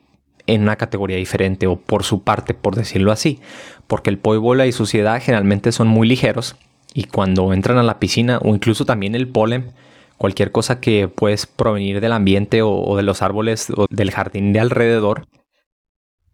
en 0.47 0.63
una 0.63 0.77
categoría 0.77 1.17
diferente 1.17 1.67
o 1.67 1.77
por 1.77 2.05
su 2.05 2.23
parte, 2.23 2.55
por 2.55 2.77
decirlo 2.77 3.11
así. 3.11 3.41
Porque 3.87 4.11
el 4.11 4.19
polvo 4.19 4.55
y 4.55 4.59
la 4.59 4.71
suciedad 4.73 5.21
generalmente 5.21 5.73
son 5.73 5.89
muy 5.89 6.07
ligeros 6.07 6.57
y 6.95 7.05
cuando 7.05 7.53
entran 7.53 7.79
a 7.79 7.83
la 7.83 7.99
piscina 7.99 8.39
o 8.43 8.55
incluso 8.55 8.85
también 8.85 9.15
el 9.15 9.29
polen, 9.29 9.73
cualquier 10.17 10.53
cosa 10.53 10.81
que 10.81 11.09
puede 11.09 11.37
provenir 11.57 12.01
del 12.01 12.13
ambiente 12.13 12.63
o, 12.63 12.97
de 12.97 13.03
los 13.03 13.23
árboles 13.23 13.71
o 13.77 13.87
del 13.89 14.11
jardín 14.11 14.53
de 14.53 14.61
alrededor, 14.61 15.27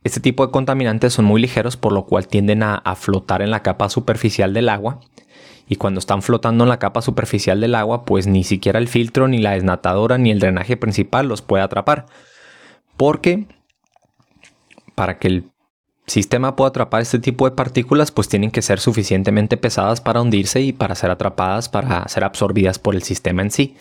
este 0.03 0.21
tipo 0.21 0.47
de 0.47 0.53
contaminantes 0.53 1.13
son 1.13 1.25
muy 1.25 1.41
ligeros 1.41 1.77
por 1.77 1.93
lo 1.93 2.07
cual 2.07 2.29
tienden 2.29 2.63
a, 2.63 2.77
a 2.77 2.95
flotar 2.95 3.43
en 3.43 3.51
la 3.51 3.63
capa 3.63 3.89
superficial 3.89 4.55
del 4.55 4.69
agua. 4.69 5.01
Y 5.69 5.77
cuando 5.77 5.99
están 5.99 6.23
flotando 6.23 6.63
en 6.63 6.69
la 6.69 6.79
capa 6.79 7.03
superficial 7.03 7.61
del 7.61 7.75
agua 7.75 8.05
pues 8.05 8.29
ni 8.29 8.45
siquiera 8.45 8.79
el 8.79 8.87
filtro 8.87 9.27
ni 9.27 9.39
la 9.39 9.53
desnatadora 9.53 10.17
ni 10.17 10.31
el 10.31 10.39
drenaje 10.39 10.77
principal 10.77 11.27
los 11.27 11.43
puede 11.43 11.65
atrapar. 11.65 12.07
Porque 12.97 13.47
para 14.95 15.19
que 15.19 15.29
el 15.29 15.45
sistema 16.07 16.57
puede 16.57 16.69
atrapar 16.69 17.03
este 17.03 17.19
tipo 17.19 17.49
de 17.49 17.57
partículas, 17.57 18.11
pues 18.11 18.29
tienen 18.29 18.51
que 18.51 18.63
ser 18.63 18.81
suficientemente 18.81 19.57
pesadas 19.57 20.01
para 20.01 20.21
hundirse 20.21 20.61
y 20.61 20.73
para 20.73 20.95
ser 20.95 21.11
atrapadas, 21.11 21.69
para 21.69 22.07
ser 22.09 22.25
absorbidas 22.25 22.79
por 22.79 22.95
el 22.95 23.03
sistema 23.03 23.43
en 23.43 23.51
sí. 23.51 23.77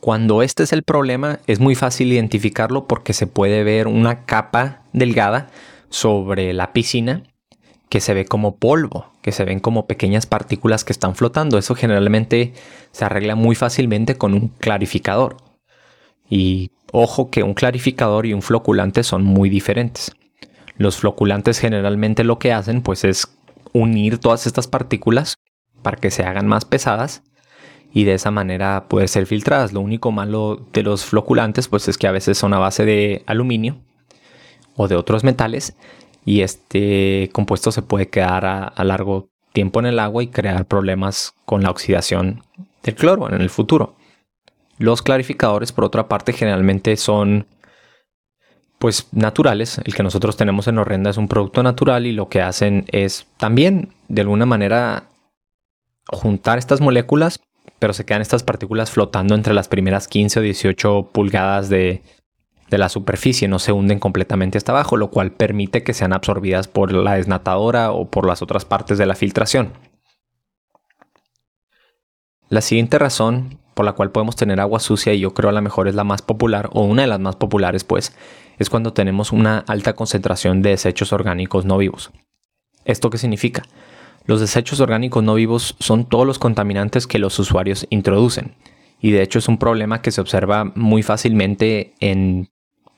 Cuando 0.00 0.42
este 0.42 0.64
es 0.64 0.72
el 0.72 0.82
problema, 0.82 1.40
es 1.46 1.60
muy 1.60 1.74
fácil 1.74 2.12
identificarlo 2.12 2.86
porque 2.86 3.12
se 3.12 3.26
puede 3.26 3.64
ver 3.64 3.88
una 3.88 4.24
capa 4.24 4.82
delgada 4.92 5.48
sobre 5.88 6.52
la 6.52 6.72
piscina 6.72 7.22
que 7.88 8.00
se 8.00 8.12
ve 8.12 8.24
como 8.24 8.56
polvo, 8.56 9.12
que 9.22 9.32
se 9.32 9.44
ven 9.44 9.60
como 9.60 9.86
pequeñas 9.86 10.26
partículas 10.26 10.84
que 10.84 10.92
están 10.92 11.14
flotando. 11.14 11.56
Eso 11.58 11.74
generalmente 11.74 12.52
se 12.92 13.04
arregla 13.04 13.34
muy 13.34 13.54
fácilmente 13.54 14.16
con 14.16 14.34
un 14.34 14.48
clarificador. 14.48 15.36
Y 16.28 16.70
ojo 16.92 17.30
que 17.30 17.42
un 17.42 17.54
clarificador 17.54 18.26
y 18.26 18.34
un 18.34 18.42
floculante 18.42 19.04
son 19.04 19.24
muy 19.24 19.48
diferentes. 19.48 20.12
Los 20.76 20.96
floculantes 20.96 21.58
generalmente 21.58 22.24
lo 22.24 22.38
que 22.38 22.52
hacen 22.52 22.82
pues 22.82 23.04
es 23.04 23.28
unir 23.72 24.18
todas 24.18 24.46
estas 24.46 24.66
partículas 24.66 25.36
para 25.82 25.96
que 25.96 26.10
se 26.10 26.24
hagan 26.24 26.46
más 26.46 26.64
pesadas 26.64 27.22
y 27.92 28.04
de 28.04 28.14
esa 28.14 28.30
manera 28.30 28.86
pueden 28.88 29.08
ser 29.08 29.26
filtradas. 29.26 29.72
Lo 29.72 29.80
único 29.80 30.10
malo 30.10 30.66
de 30.72 30.82
los 30.82 31.04
floculantes 31.04 31.68
pues 31.68 31.86
es 31.88 31.96
que 31.96 32.08
a 32.08 32.12
veces 32.12 32.38
son 32.38 32.54
a 32.54 32.58
base 32.58 32.84
de 32.84 33.22
aluminio 33.26 33.76
o 34.76 34.88
de 34.88 34.96
otros 34.96 35.22
metales 35.22 35.76
y 36.24 36.40
este 36.40 37.30
compuesto 37.32 37.70
se 37.70 37.82
puede 37.82 38.08
quedar 38.08 38.46
a, 38.46 38.64
a 38.64 38.84
largo 38.84 39.28
tiempo 39.52 39.78
en 39.78 39.86
el 39.86 39.98
agua 40.00 40.22
y 40.22 40.28
crear 40.28 40.66
problemas 40.66 41.34
con 41.44 41.62
la 41.62 41.70
oxidación 41.70 42.42
del 42.82 42.96
cloro 42.96 43.32
en 43.32 43.40
el 43.40 43.50
futuro. 43.50 43.94
Los 44.78 45.02
clarificadores, 45.02 45.70
por 45.70 45.84
otra 45.84 46.08
parte, 46.08 46.32
generalmente 46.32 46.96
son 46.96 47.46
pues 48.84 49.08
naturales. 49.12 49.80
El 49.82 49.94
que 49.94 50.02
nosotros 50.02 50.36
tenemos 50.36 50.68
en 50.68 50.76
Horrenda 50.76 51.08
es 51.08 51.16
un 51.16 51.26
producto 51.26 51.62
natural 51.62 52.04
y 52.04 52.12
lo 52.12 52.28
que 52.28 52.42
hacen 52.42 52.84
es 52.88 53.26
también 53.38 53.94
de 54.08 54.20
alguna 54.20 54.44
manera 54.44 55.04
juntar 56.06 56.58
estas 56.58 56.82
moléculas, 56.82 57.40
pero 57.78 57.94
se 57.94 58.04
quedan 58.04 58.20
estas 58.20 58.42
partículas 58.42 58.90
flotando 58.90 59.34
entre 59.34 59.54
las 59.54 59.68
primeras 59.68 60.06
15 60.06 60.38
o 60.38 60.42
18 60.42 61.08
pulgadas 61.14 61.70
de, 61.70 62.02
de 62.68 62.76
la 62.76 62.90
superficie, 62.90 63.48
no 63.48 63.58
se 63.58 63.72
hunden 63.72 64.00
completamente 64.00 64.58
hasta 64.58 64.72
abajo, 64.72 64.98
lo 64.98 65.08
cual 65.08 65.32
permite 65.32 65.82
que 65.82 65.94
sean 65.94 66.12
absorbidas 66.12 66.68
por 66.68 66.92
la 66.92 67.14
desnatadora 67.14 67.90
o 67.90 68.10
por 68.10 68.26
las 68.26 68.42
otras 68.42 68.66
partes 68.66 68.98
de 68.98 69.06
la 69.06 69.14
filtración. 69.14 69.72
La 72.50 72.60
siguiente 72.60 72.98
razón 72.98 73.60
por 73.72 73.86
la 73.86 73.94
cual 73.94 74.10
podemos 74.10 74.36
tener 74.36 74.60
agua 74.60 74.78
sucia 74.78 75.14
y 75.14 75.20
yo 75.20 75.32
creo 75.32 75.48
a 75.48 75.54
lo 75.54 75.62
mejor 75.62 75.88
es 75.88 75.94
la 75.94 76.04
más 76.04 76.20
popular 76.20 76.68
o 76.74 76.82
una 76.82 77.00
de 77.00 77.08
las 77.08 77.20
más 77.20 77.36
populares 77.36 77.82
pues 77.82 78.14
es 78.58 78.70
cuando 78.70 78.92
tenemos 78.92 79.32
una 79.32 79.58
alta 79.58 79.94
concentración 79.94 80.62
de 80.62 80.70
desechos 80.70 81.12
orgánicos 81.12 81.64
no 81.64 81.78
vivos. 81.78 82.10
¿Esto 82.84 83.10
qué 83.10 83.18
significa? 83.18 83.62
Los 84.26 84.40
desechos 84.40 84.80
orgánicos 84.80 85.22
no 85.22 85.34
vivos 85.34 85.76
son 85.80 86.08
todos 86.08 86.26
los 86.26 86.38
contaminantes 86.38 87.06
que 87.06 87.18
los 87.18 87.38
usuarios 87.38 87.86
introducen 87.90 88.54
y 89.00 89.10
de 89.10 89.22
hecho 89.22 89.38
es 89.38 89.48
un 89.48 89.58
problema 89.58 90.00
que 90.00 90.10
se 90.10 90.20
observa 90.20 90.64
muy 90.74 91.02
fácilmente 91.02 91.94
en 92.00 92.48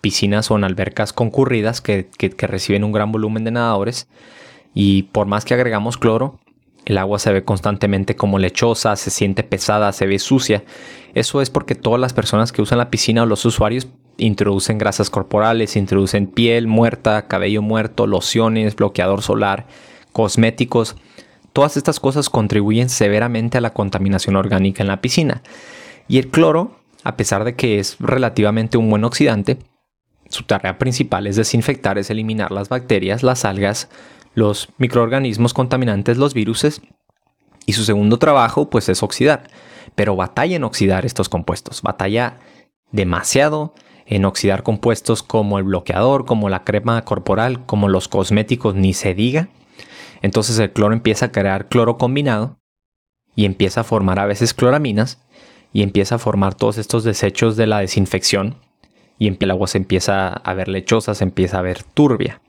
piscinas 0.00 0.50
o 0.50 0.56
en 0.56 0.64
albercas 0.64 1.12
concurridas 1.12 1.80
que, 1.80 2.08
que 2.16 2.46
reciben 2.46 2.84
un 2.84 2.92
gran 2.92 3.10
volumen 3.10 3.44
de 3.44 3.50
nadadores 3.50 4.08
y 4.72 5.04
por 5.04 5.26
más 5.26 5.44
que 5.44 5.54
agregamos 5.54 5.96
cloro, 5.96 6.38
el 6.84 6.98
agua 6.98 7.18
se 7.18 7.32
ve 7.32 7.44
constantemente 7.44 8.14
como 8.14 8.38
lechosa, 8.38 8.94
se 8.94 9.10
siente 9.10 9.42
pesada, 9.42 9.92
se 9.92 10.06
ve 10.06 10.18
sucia. 10.18 10.64
Eso 11.14 11.42
es 11.42 11.50
porque 11.50 11.74
todas 11.74 12.00
las 12.00 12.12
personas 12.12 12.52
que 12.52 12.62
usan 12.62 12.78
la 12.78 12.90
piscina 12.90 13.24
o 13.24 13.26
los 13.26 13.44
usuarios 13.44 13.88
introducen 14.18 14.78
grasas 14.78 15.10
corporales, 15.10 15.76
introducen 15.76 16.26
piel 16.26 16.66
muerta, 16.66 17.26
cabello 17.26 17.62
muerto, 17.62 18.06
lociones, 18.06 18.76
bloqueador 18.76 19.22
solar, 19.22 19.66
cosméticos. 20.12 20.96
Todas 21.52 21.76
estas 21.76 22.00
cosas 22.00 22.30
contribuyen 22.30 22.88
severamente 22.88 23.58
a 23.58 23.60
la 23.60 23.72
contaminación 23.72 24.36
orgánica 24.36 24.82
en 24.82 24.88
la 24.88 25.00
piscina. 25.00 25.42
Y 26.08 26.18
el 26.18 26.28
cloro, 26.28 26.78
a 27.04 27.16
pesar 27.16 27.44
de 27.44 27.54
que 27.54 27.78
es 27.78 27.96
relativamente 27.98 28.78
un 28.78 28.90
buen 28.90 29.04
oxidante, 29.04 29.58
su 30.28 30.44
tarea 30.44 30.78
principal 30.78 31.26
es 31.26 31.36
desinfectar, 31.36 31.98
es 31.98 32.10
eliminar 32.10 32.50
las 32.50 32.68
bacterias, 32.68 33.22
las 33.22 33.44
algas, 33.44 33.88
los 34.34 34.68
microorganismos 34.78 35.54
contaminantes, 35.54 36.18
los 36.18 36.34
viruses, 36.34 36.82
y 37.66 37.72
su 37.72 37.84
segundo 37.84 38.18
trabajo 38.18 38.70
pues 38.70 38.88
es 38.88 39.02
oxidar, 39.02 39.50
pero 39.94 40.16
batalla 40.16 40.56
en 40.56 40.64
oxidar 40.64 41.04
estos 41.04 41.28
compuestos, 41.28 41.82
batalla 41.82 42.38
demasiado 42.92 43.74
en 44.06 44.24
oxidar 44.24 44.62
compuestos 44.62 45.22
como 45.22 45.58
el 45.58 45.64
bloqueador, 45.64 46.24
como 46.24 46.48
la 46.48 46.64
crema 46.64 47.02
corporal, 47.04 47.66
como 47.66 47.88
los 47.88 48.08
cosméticos, 48.08 48.74
ni 48.74 48.92
se 48.92 49.14
diga. 49.14 49.48
Entonces 50.22 50.58
el 50.58 50.72
cloro 50.72 50.94
empieza 50.94 51.26
a 51.26 51.32
crear 51.32 51.68
cloro 51.68 51.98
combinado 51.98 52.58
y 53.34 53.44
empieza 53.44 53.82
a 53.82 53.84
formar 53.84 54.18
a 54.18 54.26
veces 54.26 54.54
cloraminas 54.54 55.20
y 55.72 55.82
empieza 55.82 56.14
a 56.14 56.18
formar 56.18 56.54
todos 56.54 56.78
estos 56.78 57.04
desechos 57.04 57.56
de 57.56 57.66
la 57.66 57.80
desinfección 57.80 58.56
y 59.18 59.28
el 59.28 59.50
agua 59.50 59.66
se 59.66 59.78
empieza 59.78 60.28
a 60.28 60.54
ver 60.54 60.68
lechosa, 60.68 61.14
se 61.14 61.24
empieza 61.24 61.58
a 61.58 61.62
ver 61.62 61.82
turbia 61.82 62.40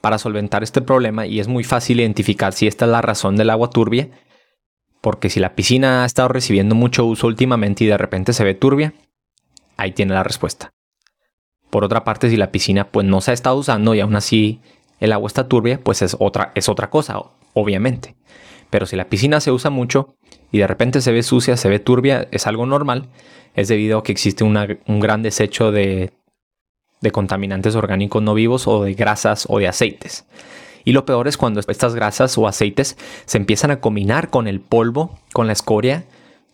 para 0.00 0.18
solventar 0.18 0.62
este 0.62 0.82
problema 0.82 1.26
y 1.26 1.40
es 1.40 1.48
muy 1.48 1.64
fácil 1.64 2.00
identificar 2.00 2.52
si 2.52 2.66
esta 2.66 2.84
es 2.84 2.90
la 2.90 3.00
razón 3.00 3.36
del 3.36 3.50
agua 3.50 3.70
turbia, 3.70 4.10
porque 5.00 5.30
si 5.30 5.40
la 5.40 5.54
piscina 5.54 6.02
ha 6.02 6.06
estado 6.06 6.28
recibiendo 6.28 6.74
mucho 6.74 7.06
uso 7.06 7.26
últimamente 7.26 7.84
y 7.84 7.86
de 7.86 7.96
repente 7.96 8.32
se 8.32 8.44
ve 8.44 8.54
turbia, 8.54 8.92
ahí 9.76 9.92
tiene 9.92 10.14
la 10.14 10.22
respuesta. 10.22 10.72
Por 11.70 11.84
otra 11.84 12.04
parte, 12.04 12.30
si 12.30 12.36
la 12.36 12.52
piscina 12.52 12.88
pues 12.88 13.06
no 13.06 13.20
se 13.20 13.32
ha 13.32 13.34
estado 13.34 13.56
usando 13.56 13.94
y 13.94 14.00
aún 14.00 14.16
así 14.16 14.60
el 15.00 15.12
agua 15.12 15.26
está 15.26 15.48
turbia, 15.48 15.80
pues 15.82 16.02
es 16.02 16.16
otra, 16.18 16.52
es 16.54 16.68
otra 16.68 16.90
cosa, 16.90 17.20
obviamente. 17.52 18.14
Pero 18.70 18.86
si 18.86 18.96
la 18.96 19.08
piscina 19.08 19.40
se 19.40 19.50
usa 19.50 19.70
mucho 19.70 20.16
y 20.52 20.58
de 20.58 20.66
repente 20.66 21.00
se 21.00 21.12
ve 21.12 21.22
sucia, 21.22 21.56
se 21.56 21.68
ve 21.68 21.78
turbia, 21.78 22.28
es 22.30 22.46
algo 22.46 22.66
normal, 22.66 23.08
es 23.54 23.68
debido 23.68 23.98
a 23.98 24.02
que 24.02 24.12
existe 24.12 24.44
un 24.44 25.00
gran 25.00 25.22
desecho 25.22 25.72
de, 25.72 26.12
de 27.04 27.12
contaminantes 27.12 27.76
orgánicos 27.76 28.22
no 28.22 28.34
vivos 28.34 28.66
o 28.66 28.82
de 28.82 28.94
grasas 28.94 29.46
o 29.48 29.58
de 29.58 29.68
aceites. 29.68 30.26
Y 30.84 30.92
lo 30.92 31.04
peor 31.06 31.28
es 31.28 31.36
cuando 31.36 31.60
estas 31.60 31.94
grasas 31.94 32.36
o 32.36 32.48
aceites 32.48 32.96
se 33.26 33.38
empiezan 33.38 33.70
a 33.70 33.80
combinar 33.80 34.30
con 34.30 34.48
el 34.48 34.60
polvo, 34.60 35.18
con 35.32 35.46
la 35.46 35.52
escoria, 35.52 36.04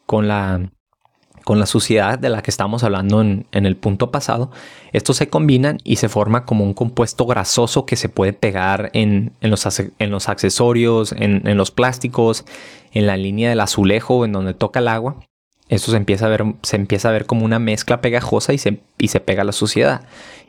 con 0.07 0.29
la, 0.29 0.71
con 1.51 1.59
la 1.59 1.67
suciedad 1.67 2.17
de 2.17 2.29
la 2.29 2.43
que 2.43 2.51
estamos 2.53 2.85
hablando 2.85 3.21
en, 3.21 3.45
el 3.51 3.75
punto 3.75 4.13
pasado. 4.13 4.53
Estos 4.93 5.17
se 5.17 5.29
combinan 5.29 5.79
y 5.83 5.97
se 5.97 6.09
forma 6.09 6.45
como 6.45 6.63
un 6.63 6.75
compuesto 6.75 7.27
grasoso 7.27 7.87
que 7.87 7.97
se 7.97 8.09
puede 8.09 8.33
pegar 8.33 8.91
en, 8.93 9.33
los, 9.41 9.67
accesorios, 10.29 11.11
en, 11.11 11.49
en 11.49 11.57
los 11.57 11.73
plásticos, 11.73 12.45
en 12.93 13.09
la 13.09 13.17
línea 13.17 13.51
del 13.51 13.59
azulejo, 13.59 14.25
en 14.25 14.31
donde 14.31 14.55
toca 14.55 14.79
el 14.79 14.87
agua 14.87 15.17
esto 15.69 15.91
se 15.91 15.97
empieza 15.97 16.27
a 16.27 16.29
ver, 16.29 16.45
se 16.63 16.77
empieza 16.77 17.09
a 17.09 17.13
ver 17.13 17.27
como 17.27 17.45
una 17.45 17.59
mezcla 17.59 18.01
pegajosa 18.01 18.53
y 18.53 18.59
se, 18.59 18.79
y 18.99 19.09
se 19.09 19.19
pega 19.19 19.43
la 19.43 19.51
suciedad. 19.51 20.03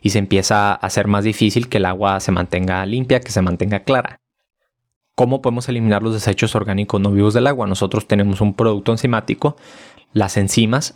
Y 0.03 0.11
se 0.11 0.19
empieza 0.19 0.69
a 0.69 0.75
hacer 0.75 1.07
más 1.07 1.23
difícil 1.23 1.67
que 1.67 1.77
el 1.77 1.85
agua 1.85 2.19
se 2.19 2.31
mantenga 2.31 2.85
limpia, 2.85 3.21
que 3.21 3.31
se 3.31 3.41
mantenga 3.41 3.79
clara. 3.79 4.19
¿Cómo 5.15 5.41
podemos 5.41 5.67
eliminar 5.69 6.01
los 6.01 6.13
desechos 6.13 6.55
orgánicos 6.55 6.99
no 7.01 7.11
vivos 7.11 7.33
del 7.33 7.45
agua? 7.45 7.67
Nosotros 7.67 8.07
tenemos 8.07 8.41
un 8.41 8.55
producto 8.55 8.91
enzimático. 8.91 9.57
Las 10.13 10.37
enzimas 10.37 10.95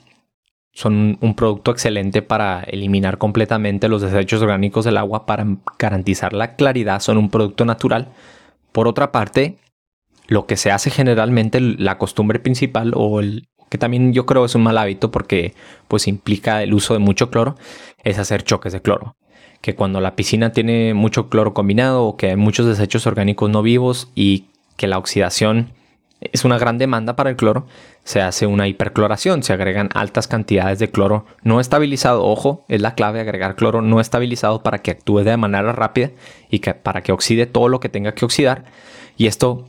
son 0.74 1.18
un 1.22 1.36
producto 1.36 1.72
excelente 1.72 2.22
para 2.22 2.62
eliminar 2.64 3.18
completamente 3.18 3.88
los 3.88 4.02
desechos 4.02 4.42
orgánicos 4.42 4.84
del 4.84 4.98
agua 4.98 5.26
para 5.26 5.48
garantizar 5.80 6.34
la 6.34 6.56
claridad. 6.56 7.00
Son 7.00 7.18
un 7.18 7.30
producto 7.30 7.64
natural. 7.64 8.10
Por 8.74 8.90
otra 8.90 9.14
parte, 9.14 9.58
lo 10.28 10.46
que 10.46 10.58
se 10.58 10.72
hace 10.72 10.90
generalmente, 10.90 11.62
la 11.62 11.98
costumbre 11.98 12.40
principal 12.40 12.92
o 12.94 13.22
el, 13.22 13.48
que 13.70 13.78
también 13.78 14.12
yo 14.12 14.26
creo 14.26 14.44
es 14.44 14.56
un 14.56 14.64
mal 14.64 14.78
hábito 14.78 15.12
porque 15.12 15.54
pues 15.88 16.10
implica 16.10 16.62
el 16.62 16.74
uso 16.74 16.94
de 16.94 17.00
mucho 17.00 17.30
cloro, 17.30 17.56
es 18.04 18.20
hacer 18.20 18.44
choques 18.44 18.74
de 18.74 18.82
cloro. 18.82 19.16
Que 19.62 19.76
cuando 19.76 20.02
la 20.02 20.18
piscina 20.18 20.52
tiene 20.52 20.94
mucho 20.94 21.30
cloro 21.30 21.54
combinado 21.54 22.04
o 22.04 22.18
que 22.18 22.32
hay 22.32 22.36
muchos 22.36 22.66
desechos 22.66 23.08
orgánicos 23.08 23.50
no 23.50 23.62
vivos 23.62 24.12
y 24.14 24.48
que 24.76 24.88
la 24.88 24.98
oxidación 24.98 25.72
es 26.34 26.46
una 26.46 26.58
gran 26.58 26.78
demanda 26.78 27.16
para 27.16 27.30
el 27.30 27.36
cloro, 27.36 27.68
se 28.04 28.22
hace 28.22 28.48
una 28.48 28.68
hipercloración, 28.68 29.44
se 29.44 29.54
agregan 29.54 29.90
altas 29.94 30.28
cantidades 30.28 30.80
de 30.80 30.90
cloro 30.90 31.26
no 31.44 31.60
estabilizado. 31.60 32.24
Ojo, 32.24 32.66
es 32.68 32.82
la 32.82 32.96
clave 32.96 33.20
agregar 33.20 33.56
cloro 33.56 33.82
no 33.82 34.00
estabilizado 34.00 34.64
para 34.64 34.80
que 34.80 34.92
actúe 34.92 35.24
de 35.24 35.38
manera 35.38 35.72
rápida 35.74 36.12
y 36.50 36.60
que, 36.60 36.74
para 36.74 37.02
que 37.02 37.12
oxide 37.12 37.46
todo 37.46 37.70
lo 37.70 37.80
que 37.80 37.90
tenga 37.90 38.14
que 38.14 38.26
oxidar. 38.26 38.66
Y 39.18 39.28
esto 39.28 39.68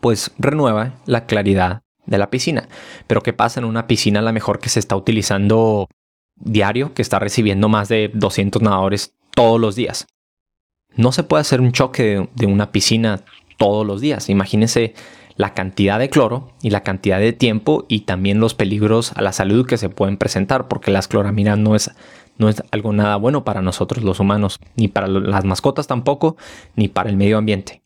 pues 0.00 0.32
renueva 0.38 0.94
la 1.06 1.26
claridad 1.26 1.82
de 2.06 2.18
la 2.18 2.30
piscina. 2.30 2.68
Pero 3.06 3.22
¿qué 3.22 3.32
pasa 3.32 3.60
en 3.60 3.66
una 3.66 3.86
piscina 3.86 4.20
a 4.20 4.22
la 4.22 4.32
mejor 4.32 4.58
que 4.58 4.68
se 4.68 4.80
está 4.80 4.96
utilizando 4.96 5.88
diario, 6.36 6.94
que 6.94 7.02
está 7.02 7.18
recibiendo 7.18 7.68
más 7.68 7.88
de 7.88 8.10
200 8.14 8.62
nadadores 8.62 9.14
todos 9.34 9.60
los 9.60 9.76
días? 9.76 10.06
No 10.94 11.12
se 11.12 11.24
puede 11.24 11.42
hacer 11.42 11.60
un 11.60 11.72
choque 11.72 12.28
de, 12.34 12.46
una 12.46 12.72
piscina 12.72 13.20
todos 13.58 13.86
los 13.86 14.00
días. 14.00 14.28
Imagínense 14.30 14.94
la 15.36 15.54
cantidad 15.54 15.98
de 15.98 16.10
cloro 16.10 16.52
y 16.62 16.70
la 16.70 16.82
cantidad 16.82 17.18
de 17.18 17.32
tiempo 17.32 17.84
y 17.88 18.00
también 18.00 18.40
los 18.40 18.54
peligros 18.54 19.12
a 19.12 19.22
la 19.22 19.32
salud 19.32 19.66
que 19.66 19.76
se 19.76 19.88
pueden 19.88 20.16
presentar, 20.16 20.68
porque 20.68 20.90
las 20.90 21.08
cloraminas 21.08 21.58
no 21.58 21.74
es, 21.74 21.90
no 22.38 22.48
es 22.48 22.62
algo 22.70 22.92
nada 22.92 23.16
bueno 23.16 23.44
para 23.44 23.62
nosotros 23.62 24.02
los 24.02 24.20
humanos, 24.20 24.58
ni 24.76 24.88
para 24.88 25.08
las 25.08 25.44
mascotas 25.44 25.86
tampoco, 25.86 26.36
ni 26.74 26.88
para 26.88 27.10
el 27.10 27.16
medio 27.16 27.38
ambiente. 27.38 27.82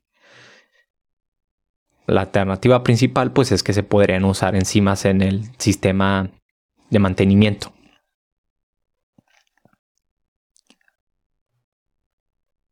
La 2.06 2.22
alternativa 2.22 2.82
principal 2.82 3.32
pues 3.32 3.52
es 3.52 3.62
que 3.62 3.72
se 3.72 3.82
podrían 3.82 4.24
usar 4.24 4.54
enzimas 4.56 5.04
en 5.04 5.22
el 5.22 5.44
sistema 5.58 6.30
de 6.90 6.98
mantenimiento. 6.98 7.72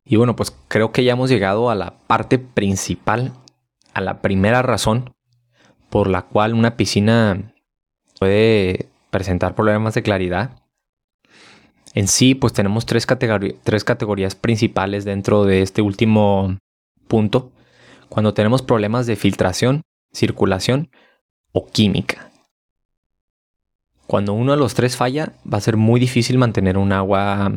Y 0.04 0.16
bueno, 0.16 0.34
pues 0.34 0.56
creo 0.68 0.90
que 0.90 1.04
ya 1.04 1.12
hemos 1.12 1.28
llegado 1.28 1.68
a 1.68 1.74
la 1.74 1.98
parte 2.06 2.38
principal, 2.38 3.34
a 3.98 4.00
la 4.00 4.22
primera 4.22 4.62
razón 4.62 5.14
por 5.90 6.08
la 6.08 6.22
cual 6.22 6.54
una 6.54 6.76
piscina 6.76 7.52
puede 8.18 8.88
presentar 9.11 9.54
problemas 9.54 9.94
de 9.94 10.02
claridad. 10.02 10.62
En 11.94 12.06
sí, 12.06 12.34
pues 12.34 12.52
tenemos 12.52 12.87
tres, 12.87 13.06
tres 13.62 13.84
categorías 13.84 14.34
principales 14.34 15.04
dentro 15.04 15.44
de 15.44 15.62
este 15.62 15.82
último 15.82 16.58
punto 17.08 17.50
cuando 18.08 18.34
tenemos 18.34 18.62
problemas 18.62 19.06
de 19.06 19.16
filtración, 19.16 19.82
circulación 20.12 20.90
o 21.52 21.66
química. 21.66 22.30
Cuando 24.06 24.32
uno 24.32 24.52
de 24.52 24.58
los 24.58 24.74
tres 24.74 24.96
falla, 24.96 25.34
va 25.50 25.58
a 25.58 25.62
ser 25.62 25.76
muy 25.76 26.00
difícil 26.00 26.38
mantener 26.38 26.78
un 26.78 26.92
agua 26.92 27.52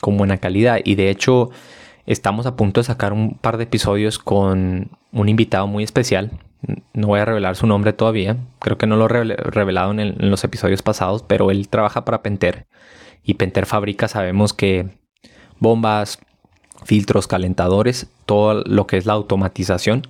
con 0.00 0.16
buena 0.16 0.38
calidad. 0.38 0.80
Y 0.82 0.94
de 0.96 1.10
hecho, 1.10 1.50
estamos 2.06 2.46
a 2.46 2.56
punto 2.56 2.80
de 2.80 2.84
sacar 2.84 3.12
un 3.12 3.34
par 3.34 3.56
de 3.56 3.64
episodios 3.64 4.18
con 4.18 4.90
un 5.12 5.28
invitado 5.28 5.66
muy 5.66 5.84
especial. 5.84 6.30
No 6.92 7.08
voy 7.08 7.20
a 7.20 7.24
revelar 7.24 7.56
su 7.56 7.66
nombre 7.66 7.92
todavía. 7.92 8.36
Creo 8.58 8.78
que 8.78 8.86
no 8.86 8.96
lo 8.96 9.06
he 9.06 9.08
revelado 9.08 9.92
en, 9.92 10.00
en 10.00 10.30
los 10.30 10.44
episodios 10.44 10.82
pasados, 10.82 11.22
pero 11.22 11.50
él 11.50 11.68
trabaja 11.68 12.04
para 12.04 12.22
Penter. 12.22 12.66
Y 13.22 13.34
Penter 13.34 13.66
fabrica, 13.66 14.08
sabemos 14.08 14.52
que 14.52 14.88
bombas, 15.58 16.18
filtros, 16.84 17.26
calentadores, 17.26 18.10
todo 18.26 18.62
lo 18.66 18.86
que 18.86 18.96
es 18.96 19.06
la 19.06 19.14
automatización. 19.14 20.02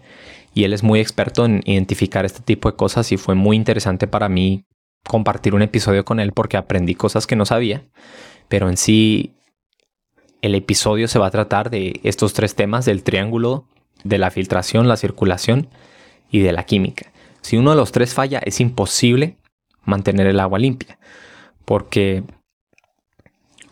Y 0.55 0.65
él 0.65 0.73
es 0.73 0.83
muy 0.83 1.01
experto 1.01 1.45
en 1.45 1.61
identificar 1.65 2.25
este 2.25 2.41
tipo 2.41 2.71
de 2.71 2.77
cosas 2.77 3.13
y 3.13 3.17
fue 3.17 3.35
muy 3.35 3.57
interesante 3.57 4.07
para 4.07 4.29
mí 4.29 4.65
compartir 5.05 5.55
un 5.55 5.63
episodio 5.63 6.05
con 6.05 6.21
él 6.21 6.33
porque 6.33 6.57
aprendí 6.57 6.95
cosas 6.95 7.27
que 7.27 7.37
no 7.37 7.47
sabía. 7.47 7.89
Pero 8.49 8.69
en 8.69 8.77
sí, 8.77 9.37
el 10.43 10.55
episodio 10.55 11.07
se 11.09 11.19
va 11.19 11.27
a 11.27 11.31
tratar 11.31 11.71
de 11.71 12.01
estos 12.03 12.33
tres 12.33 12.55
temas, 12.55 12.85
del 12.85 13.05
triángulo, 13.05 13.67
de 14.05 14.19
la 14.19 14.31
filtración, 14.31 14.89
la 14.89 14.97
circulación 14.97 15.69
y 16.31 16.41
de 16.41 16.53
la 16.53 16.65
química. 16.65 17.13
Si 17.43 17.57
uno 17.57 17.71
de 17.71 17.77
los 17.77 17.93
tres 17.93 18.15
falla, 18.15 18.41
es 18.45 18.61
imposible 18.61 19.37
mantener 19.85 20.27
el 20.27 20.41
agua 20.41 20.59
limpia. 20.59 20.99
Porque 21.65 22.25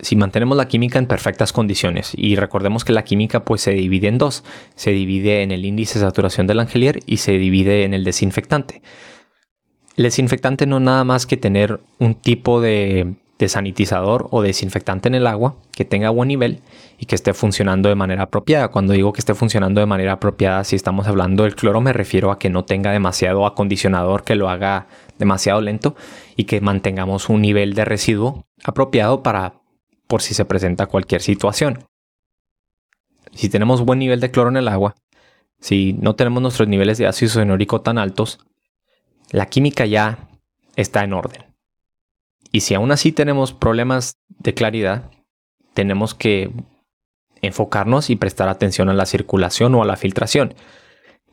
si 0.01 0.17
mantenemos 0.17 0.57
la 0.57 0.69
química 0.69 0.99
en 0.99 1.07
perfectas 1.07 1.53
condiciones 1.53 2.13
y 2.17 2.37
recordemos 2.37 2.85
que 2.85 2.93
la 2.93 3.05
química 3.05 3.45
pues 3.45 3.63
se 3.63 3.73
divide 3.73 4.09
en 4.09 4.19
dos, 4.19 4.45
se 4.75 4.91
divide 4.93 5.43
en 5.43 5.51
el 5.51 5.65
índice 5.65 5.99
de 5.99 6.05
saturación 6.05 6.47
del 6.47 6.61
angelier 6.61 7.01
y 7.07 7.19
se 7.19 7.33
divide 7.33 7.85
en 7.85 7.95
el 7.95 8.05
desinfectante. 8.05 8.83
El 9.97 10.05
desinfectante 10.05 10.67
no 10.67 10.79
nada 10.79 11.03
más 11.03 11.27
que 11.27 11.37
tener 11.37 11.81
un 11.99 12.15
tipo 12.15 12.61
de, 12.61 13.17
sanitizador 13.47 14.27
o 14.33 14.43
desinfectante 14.43 15.07
en 15.07 15.15
el 15.15 15.29
agua 15.29 15.55
que 15.71 15.85
tenga 15.85 16.11
buen 16.11 16.27
nivel 16.27 16.61
y 16.99 17.07
que 17.07 17.15
esté 17.15 17.35
funcionando 17.35 17.89
de 17.89 17.95
manera 17.95 18.25
apropiada. 18.25 18.69
Cuando 18.69 18.95
digo 18.95 19.13
que 19.13 19.21
esté 19.21 19.35
funcionando 19.35 19.81
de 19.81 19.87
manera 19.87 20.15
apropiada, 20.15 20.65
si 20.65 20.75
estamos 20.75 21.07
hablando 21.07 21.45
del 21.45 21.55
cloro, 21.55 21.81
me 21.81 21.93
refiero 21.93 22.33
a 22.33 22.39
que 22.41 22.51
no 22.51 22.65
tenga 22.65 22.91
demasiado 22.91 23.47
acondicionador 23.47 24.25
que 24.25 24.35
lo 24.35 24.51
haga 24.51 24.89
demasiado 25.19 25.61
lento 25.61 25.95
y 26.35 26.45
que 26.45 26.61
mantengamos 26.61 27.29
un 27.29 27.43
nivel 27.43 27.75
de 27.75 27.85
residuo 27.85 28.45
apropiado 28.65 29.23
para 29.23 29.61
por 30.09 30.23
si 30.23 30.35
se 30.35 30.45
presenta 30.45 30.87
cualquier 30.87 31.21
situación. 31.23 31.85
Si 33.35 33.49
tenemos 33.49 33.85
buen 33.85 34.01
nivel 34.01 34.19
de 34.19 34.33
cloro 34.33 34.49
en 34.49 34.57
el 34.57 34.67
agua, 34.67 34.97
si 35.61 35.93
no 35.93 36.17
tenemos 36.17 36.43
nuestros 36.43 36.67
niveles 36.67 36.99
de 36.99 37.07
ácido 37.07 37.31
cianúrico 37.31 37.83
tan 37.83 37.99
altos, 37.99 38.41
la 39.31 39.47
química 39.47 39.87
ya 39.87 40.29
está 40.77 41.05
en 41.05 41.13
orden. 41.13 41.48
Y 42.53 42.61
si 42.61 42.75
aún 42.75 42.91
así 42.93 43.13
tenemos 43.13 43.53
problemas 43.53 44.17
de 44.29 44.55
claridad, 44.55 45.11
tenemos 45.75 46.15
que 46.15 46.51
enfocarnos 47.43 48.11
y 48.11 48.17
prestar 48.17 48.49
atención 48.49 48.89
a 48.89 48.95
la 48.95 49.07
circulación 49.07 49.75
o 49.75 49.83
a 49.83 49.87
la 49.87 49.97
filtración. 49.97 50.55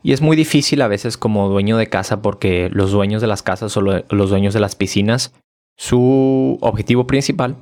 Y 0.02 0.12
es 0.12 0.20
muy 0.20 0.36
difícil 0.36 0.82
a 0.82 0.88
veces 0.88 1.16
como 1.16 1.48
dueño 1.48 1.76
de 1.76 1.88
casa 1.88 2.22
porque 2.22 2.70
los 2.72 2.92
dueños 2.92 3.20
de 3.20 3.26
las 3.26 3.42
casas 3.42 3.76
o 3.76 3.80
los 3.80 4.30
dueños 4.30 4.54
de 4.54 4.60
las 4.60 4.76
piscinas, 4.76 5.34
su 5.76 6.58
objetivo 6.60 7.06
principal 7.06 7.56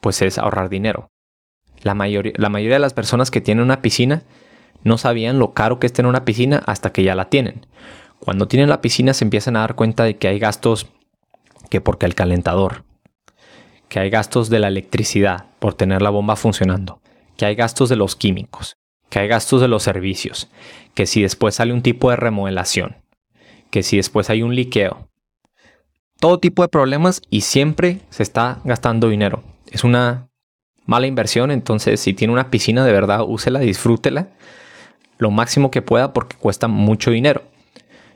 pues 0.00 0.20
es 0.22 0.38
ahorrar 0.38 0.68
dinero. 0.68 1.10
La, 1.82 1.94
mayoría, 1.94 2.32
la 2.36 2.48
mayoría 2.48 2.76
de 2.76 2.80
las 2.80 2.92
personas 2.92 3.30
que 3.30 3.40
tienen 3.40 3.64
una 3.64 3.80
piscina 3.80 4.22
no 4.82 4.98
sabían 4.98 5.38
lo 5.38 5.52
caro 5.52 5.78
que 5.78 5.86
es 5.86 5.92
tener 5.92 6.08
una 6.08 6.24
piscina 6.24 6.62
hasta 6.66 6.92
que 6.92 7.04
ya 7.04 7.14
la 7.14 7.30
tienen. 7.30 7.66
Cuando 8.18 8.48
tienen 8.48 8.68
la 8.68 8.80
piscina 8.80 9.14
se 9.14 9.24
empiezan 9.24 9.56
a 9.56 9.60
dar 9.60 9.76
cuenta 9.76 10.04
de 10.04 10.16
que 10.16 10.28
hay 10.28 10.38
gastos 10.38 10.88
que 11.70 11.80
porque 11.80 12.04
el 12.04 12.14
calentador, 12.14 12.84
que 13.88 14.00
hay 14.00 14.10
gastos 14.10 14.50
de 14.50 14.58
la 14.58 14.68
electricidad 14.68 15.46
por 15.58 15.72
tener 15.74 16.02
la 16.02 16.10
bomba 16.10 16.36
funcionando, 16.36 17.00
que 17.38 17.46
hay 17.46 17.54
gastos 17.54 17.88
de 17.88 17.96
los 17.96 18.14
químicos, 18.16 18.76
que 19.08 19.20
hay 19.20 19.28
gastos 19.28 19.62
de 19.62 19.68
los 19.68 19.82
servicios, 19.82 20.48
que 20.94 21.06
si 21.06 21.22
después 21.22 21.54
sale 21.54 21.72
un 21.72 21.82
tipo 21.82 22.10
de 22.10 22.16
remodelación, 22.16 22.96
que 23.70 23.82
si 23.82 23.96
después 23.96 24.28
hay 24.28 24.42
un 24.42 24.54
liqueo, 24.54 25.08
todo 26.18 26.38
tipo 26.38 26.62
de 26.62 26.68
problemas 26.68 27.22
y 27.30 27.40
siempre 27.40 28.00
se 28.10 28.22
está 28.22 28.60
gastando 28.64 29.08
dinero. 29.08 29.42
Es 29.70 29.84
una 29.84 30.28
mala 30.84 31.06
inversión, 31.06 31.50
entonces 31.50 31.98
si 32.00 32.12
tiene 32.12 32.32
una 32.32 32.50
piscina 32.50 32.84
de 32.84 32.92
verdad, 32.92 33.22
úsela, 33.26 33.60
disfrútela 33.60 34.28
lo 35.18 35.30
máximo 35.30 35.70
que 35.70 35.82
pueda 35.82 36.12
porque 36.12 36.36
cuesta 36.36 36.66
mucho 36.66 37.10
dinero. 37.10 37.42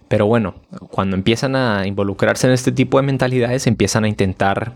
Pero 0.08 0.26
bueno, 0.26 0.54
cuando 0.90 1.16
empiezan 1.16 1.56
a 1.56 1.86
involucrarse 1.86 2.46
en 2.46 2.52
este 2.52 2.72
tipo 2.72 2.98
de 2.98 3.06
mentalidades, 3.06 3.66
empiezan 3.66 4.04
a 4.04 4.08
intentar 4.08 4.74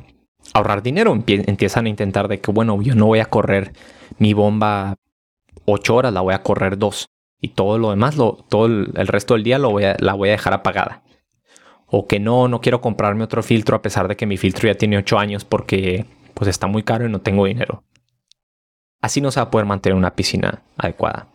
ahorrar 0.55 0.83
dinero, 0.83 1.13
empiezan 1.15 1.87
a 1.87 1.89
intentar 1.89 2.29
de 2.29 2.41
que, 2.41 2.51
bueno, 2.51 2.81
yo 2.83 2.95
no 2.95 3.07
voy 3.07 3.21
a 3.21 3.27
correr 3.27 3.73
mi 4.19 4.33
bomba 4.33 4.97
8 5.67 5.95
horas, 5.95 6.13
la 6.13 6.21
voy 6.21 6.35
a 6.35 6.43
correr 6.43 6.79
2 6.79 7.09
y 7.41 7.49
todo 7.49 7.79
lo 7.79 7.91
demás, 7.91 8.17
lo, 8.17 8.45
todo 8.49 8.67
el, 8.67 9.07
resto 9.07 9.35
del 9.35 9.45
día 9.45 9.59
la 9.59 9.69
voy 10.15 10.29
a 10.29 10.33
dejar 10.33 10.55
apagada. 10.55 11.03
O 11.87 12.07
que 12.07 12.21
no, 12.21 12.49
no 12.49 12.61
quiero 12.61 12.81
comprarme 12.81 13.25
otro 13.25 13.43
filtro 13.43 13.77
a 13.77 13.83
pesar 13.83 14.09
de 14.09 14.17
que 14.17 14.27
mi 14.27 14.37
filtro 14.37 14.69
ya 14.69 14.75
tiene 14.75 14.99
8 14.99 15.19
años 15.19 15.45
porque 15.45 16.07
pues 16.35 16.49
está 16.49 16.67
muy 16.67 16.83
caro 16.83 17.07
y 17.07 17.11
no 17.11 17.21
tengo 17.21 17.47
dinero. 17.47 17.83
Así 19.01 19.21
no 19.21 19.31
se 19.31 19.41
va 19.41 19.45
a 19.45 19.51
poder 19.51 19.67
mantener 19.67 19.97
una 19.97 20.15
piscina 20.15 20.63
adecuada. 20.77 21.29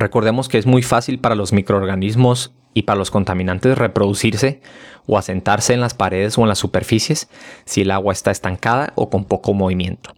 Recordemos 0.00 0.48
que 0.48 0.56
es 0.56 0.64
muy 0.64 0.82
fácil 0.82 1.18
para 1.18 1.34
los 1.34 1.52
microorganismos 1.52 2.54
y 2.72 2.82
para 2.82 2.98
los 2.98 3.10
contaminantes 3.10 3.76
reproducirse 3.76 4.62
o 5.06 5.18
asentarse 5.18 5.74
en 5.74 5.82
las 5.82 5.92
paredes 5.92 6.38
o 6.38 6.40
en 6.40 6.48
las 6.48 6.58
superficies 6.58 7.28
si 7.66 7.82
el 7.82 7.90
agua 7.90 8.14
está 8.14 8.30
estancada 8.30 8.94
o 8.94 9.10
con 9.10 9.26
poco 9.26 9.52
movimiento. 9.52 10.14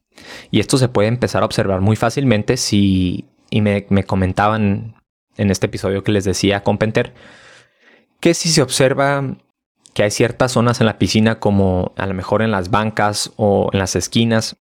Y 0.53 0.61
esto 0.61 0.79
se 0.79 0.89
puede 0.89 1.09
empezar 1.09 1.43
a 1.43 1.47
observar 1.47 1.81
muy 1.81 1.97
fácilmente 1.97 2.57
si, 2.59 3.29
y 3.51 3.61
me, 3.61 3.85
comentaban 4.07 4.95
en 5.37 5.51
este 5.51 5.67
episodio 5.67 6.05
que 6.05 6.13
les 6.13 6.25
decía 6.25 6.63
con 6.63 6.79
Penter, 6.79 7.13
que 8.21 8.35
si 8.35 8.51
se 8.51 8.63
observa 8.63 9.37
que 9.95 10.05
hay 10.05 10.13
ciertas 10.13 10.53
zonas 10.53 10.79
en 10.79 10.87
la 10.87 10.99
piscina 11.01 11.41
como 11.41 11.93
a 11.97 12.07
lo 12.07 12.15
mejor 12.15 12.43
en 12.43 12.53
las 12.53 12.71
bancas 12.71 13.33
o 13.35 13.69
en 13.73 13.81
las 13.81 13.97
esquinas 13.97 14.62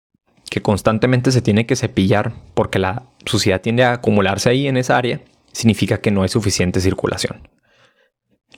que 0.49 0.61
constantemente 0.61 1.31
se 1.31 1.41
tiene 1.41 1.65
que 1.65 1.75
cepillar 1.75 2.33
porque 2.53 2.79
la 2.79 3.03
suciedad 3.25 3.61
tiende 3.61 3.83
a 3.83 3.93
acumularse 3.93 4.49
ahí 4.49 4.67
en 4.67 4.77
esa 4.77 4.97
área, 4.97 5.21
significa 5.51 5.99
que 5.99 6.11
no 6.11 6.23
hay 6.23 6.29
suficiente 6.29 6.81
circulación. 6.81 7.47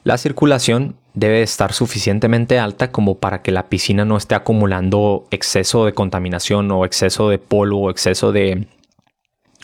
La 0.03 0.17
circulación 0.17 0.95
debe 1.13 1.41
estar 1.41 1.73
suficientemente 1.73 2.59
alta 2.59 2.91
como 2.91 3.17
para 3.17 3.41
que 3.41 3.51
la 3.51 3.67
piscina 3.67 4.05
no 4.05 4.17
esté 4.17 4.35
acumulando 4.35 5.27
exceso 5.31 5.85
de 5.85 5.93
contaminación 5.93 6.71
o 6.71 6.85
exceso 6.85 7.29
de 7.29 7.39
polvo 7.39 7.81
o 7.81 7.89
exceso 7.89 8.31
de, 8.31 8.67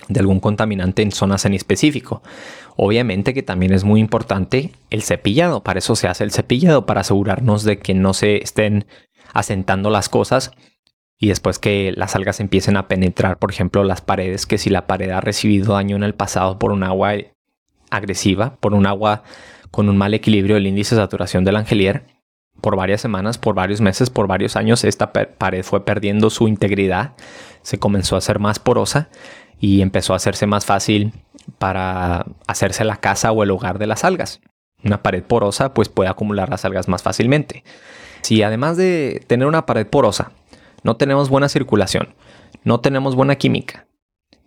de 0.08 0.20
algún 0.20 0.40
contaminante 0.40 1.02
en 1.02 1.12
zonas 1.12 1.46
en 1.46 1.54
específico. 1.54 2.24
Obviamente 2.76 3.34
que 3.34 3.44
también 3.44 3.74
es 3.74 3.84
muy 3.84 4.00
importante 4.00 4.72
el 4.90 5.04
cepillado, 5.04 5.64
para 5.64 5.80
eso 5.80 5.96
se 5.96 6.08
hace 6.08 6.24
el 6.24 6.32
cepillado, 6.32 6.86
para 6.86 7.02
asegurarnos 7.02 7.64
de 7.64 7.78
que 7.80 7.94
no 7.94 8.14
se 8.14 8.38
estén 8.38 8.86
asentando 9.34 9.90
las 9.90 10.10
cosas 10.10 10.52
y 11.24 11.30
después 11.30 11.58
que 11.58 11.94
las 11.96 12.18
algas 12.18 12.42
empiecen 12.42 12.76
a 12.76 12.90
penetrar, 12.90 13.40
por 13.40 13.50
ejemplo, 13.50 13.86
las 13.86 14.02
paredes, 14.02 14.46
que 14.46 14.58
si 14.58 14.70
la 14.70 14.88
pared 14.88 15.10
ha 15.10 15.22
recibido 15.22 15.76
daño 15.76 15.96
en 15.96 16.04
el 16.04 16.14
pasado 16.14 16.60
por 16.60 16.74
un 16.74 16.84
agua 16.84 17.14
agresiva, 17.90 18.58
por 18.58 18.74
un 18.74 18.86
agua 18.86 19.24
con 19.72 19.88
un 19.88 19.98
mal 19.98 20.14
equilibrio 20.14 20.56
del 20.56 20.68
índice 20.68 20.96
de 20.96 21.02
saturación 21.02 21.46
del 21.46 21.56
angelier. 21.56 22.04
Por 22.60 22.76
varias 22.76 23.00
semanas, 23.00 23.38
por 23.38 23.56
varios 23.56 23.80
meses, 23.80 24.10
por 24.10 24.28
varios 24.28 24.58
años, 24.58 24.84
esta 24.84 25.14
pared 25.14 25.64
fue 25.64 25.86
perdiendo 25.86 26.30
su 26.30 26.50
integridad, 26.50 27.14
se 27.62 27.80
comenzó 27.80 28.16
a 28.16 28.18
hacer 28.18 28.40
más 28.40 28.60
porosa 28.60 29.08
y 29.62 29.82
empezó 29.82 30.12
a 30.12 30.18
hacerse 30.18 30.46
más 30.46 30.66
fácil 30.66 31.14
para 31.58 32.26
hacerse 32.48 32.84
la 32.84 32.98
casa 32.98 33.32
o 33.32 33.44
el 33.44 33.52
hogar 33.52 33.80
de 33.80 33.88
las 33.88 34.04
algas. 34.04 34.42
Una 34.84 35.02
pared 35.02 35.24
porosa 35.24 35.74
pues 35.74 35.88
puede 35.88 36.10
acumular 36.10 36.50
las 36.50 36.66
algas 36.66 36.90
más 36.90 37.02
fácilmente. 37.02 37.64
Si 38.24 38.44
además 38.44 38.76
de 38.76 39.24
tener 39.28 39.48
una 39.48 39.66
pared 39.66 39.88
porosa, 39.88 40.34
no 40.84 40.98
tenemos 40.98 41.30
buena 41.30 41.50
circulación, 41.50 42.16
no 42.64 42.80
tenemos 42.80 43.16
buena 43.16 43.36
química, 43.36 43.88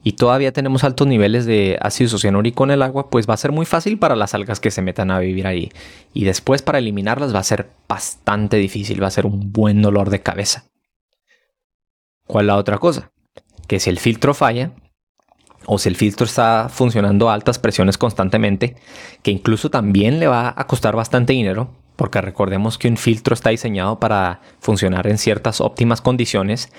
y 0.06 0.12
todavía 0.12 0.52
tenemos 0.52 0.84
altos 0.84 1.08
niveles 1.08 1.46
de 1.46 1.78
ácido 1.82 2.16
cianúrico 2.16 2.62
en 2.62 2.70
el 2.70 2.82
agua, 2.82 3.10
pues 3.10 3.28
va 3.28 3.34
a 3.34 3.38
ser 3.38 3.50
muy 3.50 3.66
fácil 3.66 3.98
para 3.98 4.14
las 4.14 4.34
algas 4.34 4.60
que 4.60 4.70
se 4.70 4.80
metan 4.80 5.10
a 5.10 5.18
vivir 5.18 5.48
ahí. 5.48 5.72
Y 6.14 6.22
después 6.22 6.62
para 6.62 6.78
eliminarlas 6.78 7.34
va 7.34 7.40
a 7.40 7.42
ser 7.42 7.70
bastante 7.88 8.56
difícil, 8.56 9.02
va 9.02 9.08
a 9.08 9.10
ser 9.10 9.26
un 9.26 9.52
buen 9.52 9.82
dolor 9.82 10.10
de 10.10 10.22
cabeza. 10.22 10.66
¿Cuál 12.24 12.44
es 12.44 12.46
la 12.46 12.56
otra 12.56 12.78
cosa? 12.78 13.10
Que 13.66 13.80
si 13.80 13.90
el 13.90 13.98
filtro 13.98 14.32
falla, 14.32 14.70
o 15.66 15.76
si 15.76 15.88
el 15.88 15.96
filtro 15.96 16.24
está 16.24 16.68
funcionando 16.68 17.28
a 17.28 17.34
altas 17.34 17.58
presiones 17.58 17.98
constantemente, 17.98 18.76
que 19.24 19.32
incluso 19.32 19.70
también 19.70 20.20
le 20.20 20.28
va 20.28 20.54
a 20.56 20.66
costar 20.68 20.94
bastante 20.94 21.32
dinero, 21.32 21.74
porque 21.96 22.20
recordemos 22.20 22.78
que 22.78 22.88
un 22.88 22.96
filtro 22.96 23.34
está 23.34 23.50
diseñado 23.50 23.98
para 23.98 24.40
funcionar 24.60 25.06
en 25.06 25.18
ciertas 25.18 25.60
óptimas 25.60 26.00
condiciones, 26.00 26.70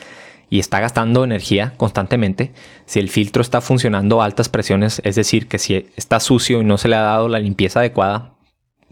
y 0.50 0.60
está 0.60 0.80
gastando 0.80 1.24
energía 1.24 1.74
constantemente, 1.78 2.54
si 2.86 3.00
el 3.00 3.10
filtro 3.10 3.42
está 3.42 3.62
funcionando 3.62 4.22
a 4.22 4.26
altas 4.26 4.50
presiones, 4.50 5.02
es 5.04 5.16
decir, 5.16 5.48
que 5.48 5.60
si 5.60 5.90
está 5.96 6.20
sucio 6.20 6.62
y 6.62 6.64
no 6.64 6.78
se 6.78 6.88
le 6.88 6.96
ha 6.96 7.02
dado 7.02 7.28
la 7.28 7.40
limpieza 7.40 7.80
adecuada, 7.80 8.34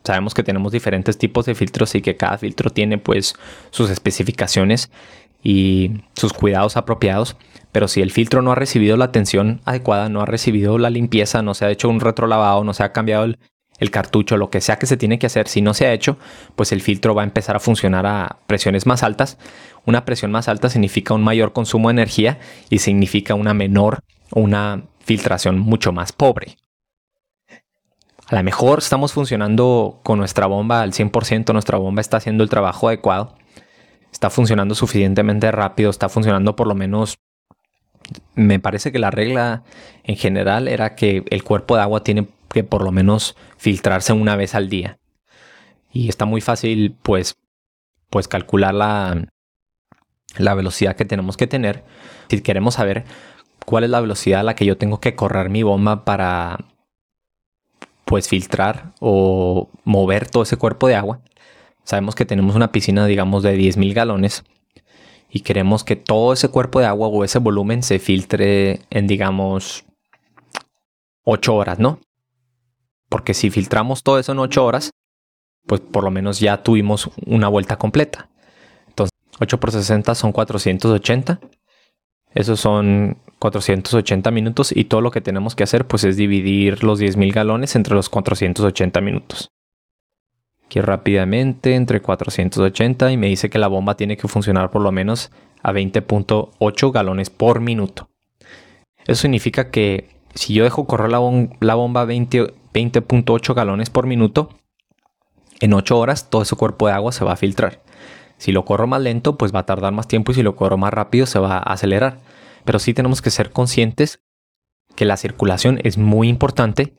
sabemos 0.03 0.33
que 0.33 0.43
tenemos 0.43 0.71
diferentes 0.71 1.17
tipos 1.17 1.45
de 1.45 1.55
filtros 1.55 1.95
y 1.95 2.01
que 2.01 2.17
cada 2.17 2.37
filtro 2.37 2.69
tiene 2.69 2.97
pues 2.97 3.35
sus 3.71 3.89
especificaciones 3.89 4.91
y 5.43 6.01
sus 6.15 6.33
cuidados 6.33 6.75
apropiados, 6.75 7.37
pero 7.71 7.87
si 7.87 8.01
el 8.01 8.11
filtro 8.11 8.41
no 8.41 8.51
ha 8.51 8.55
recibido 8.55 8.97
la 8.97 9.05
atención 9.05 9.61
adecuada, 9.63 10.09
no 10.09 10.21
ha 10.21 10.25
recibido 10.25 10.77
la 10.77 10.89
limpieza, 10.89 11.41
no 11.41 11.53
se 11.53 11.65
ha 11.65 11.71
hecho 11.71 11.87
un 11.87 12.01
retrolavado, 12.01 12.63
no 12.63 12.73
se 12.73 12.83
ha 12.83 12.91
cambiado 12.91 13.25
el, 13.25 13.39
el 13.79 13.91
cartucho, 13.91 14.37
lo 14.37 14.49
que 14.49 14.61
sea 14.61 14.77
que 14.77 14.85
se 14.85 14.97
tiene 14.97 15.19
que 15.19 15.27
hacer, 15.27 15.47
si 15.47 15.61
no 15.61 15.73
se 15.73 15.85
ha 15.85 15.93
hecho, 15.93 16.17
pues 16.55 16.71
el 16.71 16.81
filtro 16.81 17.13
va 17.13 17.23
a 17.23 17.25
empezar 17.25 17.55
a 17.55 17.59
funcionar 17.59 18.05
a 18.05 18.37
presiones 18.47 18.85
más 18.85 19.03
altas. 19.03 19.37
Una 19.85 20.05
presión 20.05 20.31
más 20.31 20.47
alta 20.47 20.69
significa 20.69 21.13
un 21.13 21.23
mayor 21.23 21.53
consumo 21.53 21.89
de 21.89 21.93
energía 21.93 22.39
y 22.69 22.79
significa 22.79 23.35
una 23.35 23.53
menor, 23.53 23.99
una 24.31 24.83
filtración 24.99 25.59
mucho 25.59 25.91
más 25.91 26.11
pobre. 26.13 26.57
A 28.27 28.35
lo 28.35 28.43
mejor 28.43 28.79
estamos 28.79 29.13
funcionando 29.13 29.99
con 30.03 30.17
nuestra 30.17 30.47
bomba 30.47 30.81
al 30.81 30.93
100%, 30.93 31.53
nuestra 31.53 31.77
bomba 31.77 32.01
está 32.01 32.17
haciendo 32.17 32.43
el 32.43 32.49
trabajo 32.49 32.87
adecuado, 32.87 33.35
está 34.11 34.31
funcionando 34.31 34.73
suficientemente 34.73 35.51
rápido, 35.51 35.91
está 35.91 36.09
funcionando 36.09 36.55
por 36.55 36.67
lo 36.67 36.73
menos 36.73 37.19
me 38.35 38.59
parece 38.59 38.91
que 38.91 38.99
la 38.99 39.11
regla 39.11 39.63
en 40.03 40.15
general 40.15 40.67
era 40.67 40.95
que 40.95 41.23
el 41.29 41.43
cuerpo 41.43 41.75
de 41.75 41.81
agua 41.81 42.03
tiene 42.03 42.27
que 42.55 42.63
por 42.63 42.85
lo 42.85 42.93
menos 42.93 43.35
filtrarse 43.57 44.13
una 44.13 44.37
vez 44.37 44.55
al 44.55 44.69
día. 44.69 44.97
Y 45.91 46.07
está 46.07 46.23
muy 46.23 46.39
fácil, 46.39 46.95
pues, 47.03 47.35
pues 48.09 48.29
calcular 48.29 48.73
la, 48.73 49.27
la 50.37 50.53
velocidad 50.53 50.95
que 50.95 51.03
tenemos 51.03 51.35
que 51.35 51.47
tener. 51.47 51.83
Si 52.29 52.39
queremos 52.39 52.75
saber 52.75 53.03
cuál 53.65 53.83
es 53.83 53.89
la 53.89 53.99
velocidad 53.99 54.39
a 54.39 54.43
la 54.43 54.55
que 54.55 54.65
yo 54.65 54.77
tengo 54.77 55.01
que 55.01 55.15
correr 55.15 55.49
mi 55.49 55.63
bomba 55.63 56.05
para, 56.05 56.59
pues, 58.05 58.29
filtrar 58.29 58.93
o 59.01 59.67
mover 59.83 60.29
todo 60.29 60.43
ese 60.43 60.55
cuerpo 60.55 60.87
de 60.87 60.95
agua. 60.95 61.19
Sabemos 61.83 62.15
que 62.15 62.23
tenemos 62.23 62.55
una 62.55 62.71
piscina, 62.71 63.05
digamos, 63.05 63.43
de 63.43 63.57
10.000 63.57 63.93
galones 63.93 64.45
y 65.29 65.41
queremos 65.41 65.83
que 65.83 65.97
todo 65.97 66.31
ese 66.31 66.47
cuerpo 66.47 66.79
de 66.79 66.85
agua 66.85 67.09
o 67.09 67.25
ese 67.25 67.39
volumen 67.39 67.83
se 67.83 67.99
filtre 67.99 68.79
en, 68.91 69.07
digamos, 69.07 69.83
8 71.25 71.53
horas, 71.53 71.79
¿no? 71.79 71.99
Porque 73.09 73.33
si 73.33 73.49
filtramos 73.49 74.03
todo 74.03 74.19
eso 74.19 74.31
en 74.31 74.39
8 74.39 74.65
horas, 74.65 74.91
pues 75.65 75.81
por 75.81 76.03
lo 76.03 76.11
menos 76.11 76.39
ya 76.39 76.63
tuvimos 76.63 77.09
una 77.25 77.47
vuelta 77.47 77.77
completa. 77.77 78.29
Entonces, 78.87 79.11
8 79.39 79.59
por 79.59 79.71
60 79.71 80.15
son 80.15 80.31
480. 80.31 81.39
Esos 82.33 82.59
son 82.59 83.17
480 83.39 84.31
minutos 84.31 84.75
y 84.75 84.85
todo 84.85 85.01
lo 85.01 85.11
que 85.11 85.21
tenemos 85.21 85.55
que 85.55 85.63
hacer 85.63 85.87
pues 85.87 86.03
es 86.03 86.17
dividir 86.17 86.83
los 86.83 86.99
10.000 86.99 87.33
galones 87.33 87.75
entre 87.75 87.95
los 87.95 88.09
480 88.09 89.01
minutos. 89.01 89.49
Aquí 90.65 90.81
rápidamente 90.81 91.75
entre 91.75 92.01
480 92.01 93.11
y 93.11 93.17
me 93.17 93.27
dice 93.27 93.49
que 93.49 93.59
la 93.59 93.67
bomba 93.67 93.95
tiene 93.95 94.17
que 94.17 94.27
funcionar 94.27 94.71
por 94.71 94.81
lo 94.81 94.91
menos 94.91 95.31
a 95.61 95.71
20.8 95.71 96.91
galones 96.91 97.29
por 97.29 97.59
minuto. 97.59 98.09
Eso 99.05 99.21
significa 99.21 99.69
que 99.69 100.09
si 100.33 100.53
yo 100.53 100.63
dejo 100.63 100.85
correr 100.85 101.11
la, 101.11 101.19
bomba 101.75 102.05
20.8 102.75 103.53
galones 103.53 103.89
por 103.89 104.05
minuto, 104.05 104.49
en 105.61 105.73
8 105.73 105.97
horas 105.97 106.29
todo 106.29 106.41
ese 106.41 106.55
cuerpo 106.55 106.87
de 106.87 106.93
agua 106.93 107.13
se 107.13 107.23
va 107.23 107.31
a 107.33 107.37
filtrar. 107.37 107.81
Si 108.37 108.51
lo 108.51 108.65
corro 108.65 108.85
más 108.85 109.01
lento, 109.01 109.37
pues 109.37 109.55
va 109.55 109.59
a 109.59 109.65
tardar 109.65 109.93
más 109.93 110.07
tiempo 110.07 110.31
y 110.31 110.35
si 110.35 110.43
lo 110.43 110.57
corro 110.57 110.77
más 110.77 110.93
rápido 110.93 111.25
se 111.25 111.39
va 111.39 111.57
a 111.57 111.73
acelerar. 111.73 112.19
Pero 112.65 112.79
sí 112.79 112.93
tenemos 112.93 113.21
que 113.21 113.31
ser 113.31 113.51
conscientes 113.51 114.19
que 114.95 115.05
la 115.05 115.15
circulación 115.15 115.79
es 115.83 115.97
muy 115.97 116.27
importante 116.27 116.93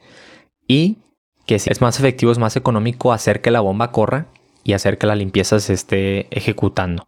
y 0.67 0.99
que 1.45 1.57
es 1.57 1.81
más 1.81 1.99
efectivo, 1.99 2.33
es 2.33 2.39
más 2.39 2.57
económico 2.57 3.13
hacer 3.13 3.43
que 3.43 3.51
la 3.51 3.61
bomba 3.61 3.93
corra 3.93 4.27
y 4.65 4.73
hacer 4.73 4.99
que 4.99 5.07
la 5.07 5.15
limpieza 5.15 5.61
se 5.61 5.75
esté 5.75 6.27
ejecutando. 6.37 7.07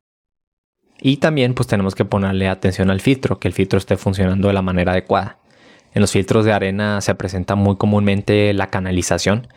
Y 1.01 1.17
también 1.17 1.55
pues 1.55 1.67
tenemos 1.67 1.95
que 1.95 2.05
ponerle 2.05 2.49
atención 2.49 2.91
al 2.91 3.01
filtro, 3.01 3.39
que 3.39 3.49
el 3.49 3.55
filtro 3.55 3.79
esté 3.79 3.97
funcionando 3.97 4.49
de 4.49 4.55
la 4.55 4.63
manera 4.63 4.93
adecuada. 4.93 5.39
En 5.95 6.01
los 6.01 6.13
filtros 6.13 6.45
de 6.45 6.53
arena 6.53 7.01
se 7.01 7.15
presenta 7.15 7.55
muy 7.55 7.77
comúnmente 7.77 8.53
la 8.53 8.69
canalización. 8.69 9.49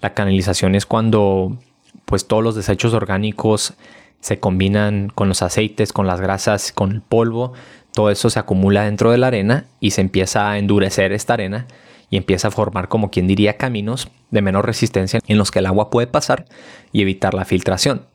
La 0.00 0.14
canalización 0.14 0.74
es 0.74 0.86
cuando 0.86 1.58
pues 2.04 2.26
todos 2.26 2.42
los 2.42 2.54
desechos 2.54 2.94
orgánicos 2.94 3.74
se 4.20 4.40
combinan 4.40 5.10
con 5.14 5.28
los 5.28 5.42
aceites, 5.42 5.92
con 5.92 6.06
las 6.06 6.20
grasas, 6.20 6.72
con 6.72 6.92
el 6.92 7.02
polvo, 7.02 7.52
todo 7.92 8.10
eso 8.10 8.28
se 8.28 8.40
acumula 8.40 8.84
dentro 8.84 9.10
de 9.10 9.18
la 9.18 9.28
arena 9.28 9.66
y 9.80 9.92
se 9.92 10.00
empieza 10.00 10.50
a 10.50 10.58
endurecer 10.58 11.12
esta 11.12 11.34
arena 11.34 11.66
y 12.10 12.16
empieza 12.16 12.48
a 12.48 12.50
formar 12.50 12.88
como 12.88 13.10
quien 13.10 13.26
diría 13.26 13.56
caminos 13.56 14.08
de 14.30 14.42
menor 14.42 14.66
resistencia 14.66 15.20
en 15.26 15.38
los 15.38 15.50
que 15.50 15.60
el 15.60 15.66
agua 15.66 15.90
puede 15.90 16.06
pasar 16.06 16.46
y 16.90 17.02
evitar 17.02 17.34
la 17.34 17.44
filtración. 17.44 18.06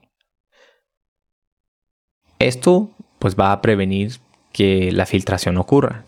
Esto 2.39 2.89
pues 3.19 3.35
va 3.37 3.51
a 3.51 3.61
prevenir 3.61 4.13
que 4.51 4.91
la 4.91 5.05
filtración 5.05 5.57
ocurra. 5.57 6.05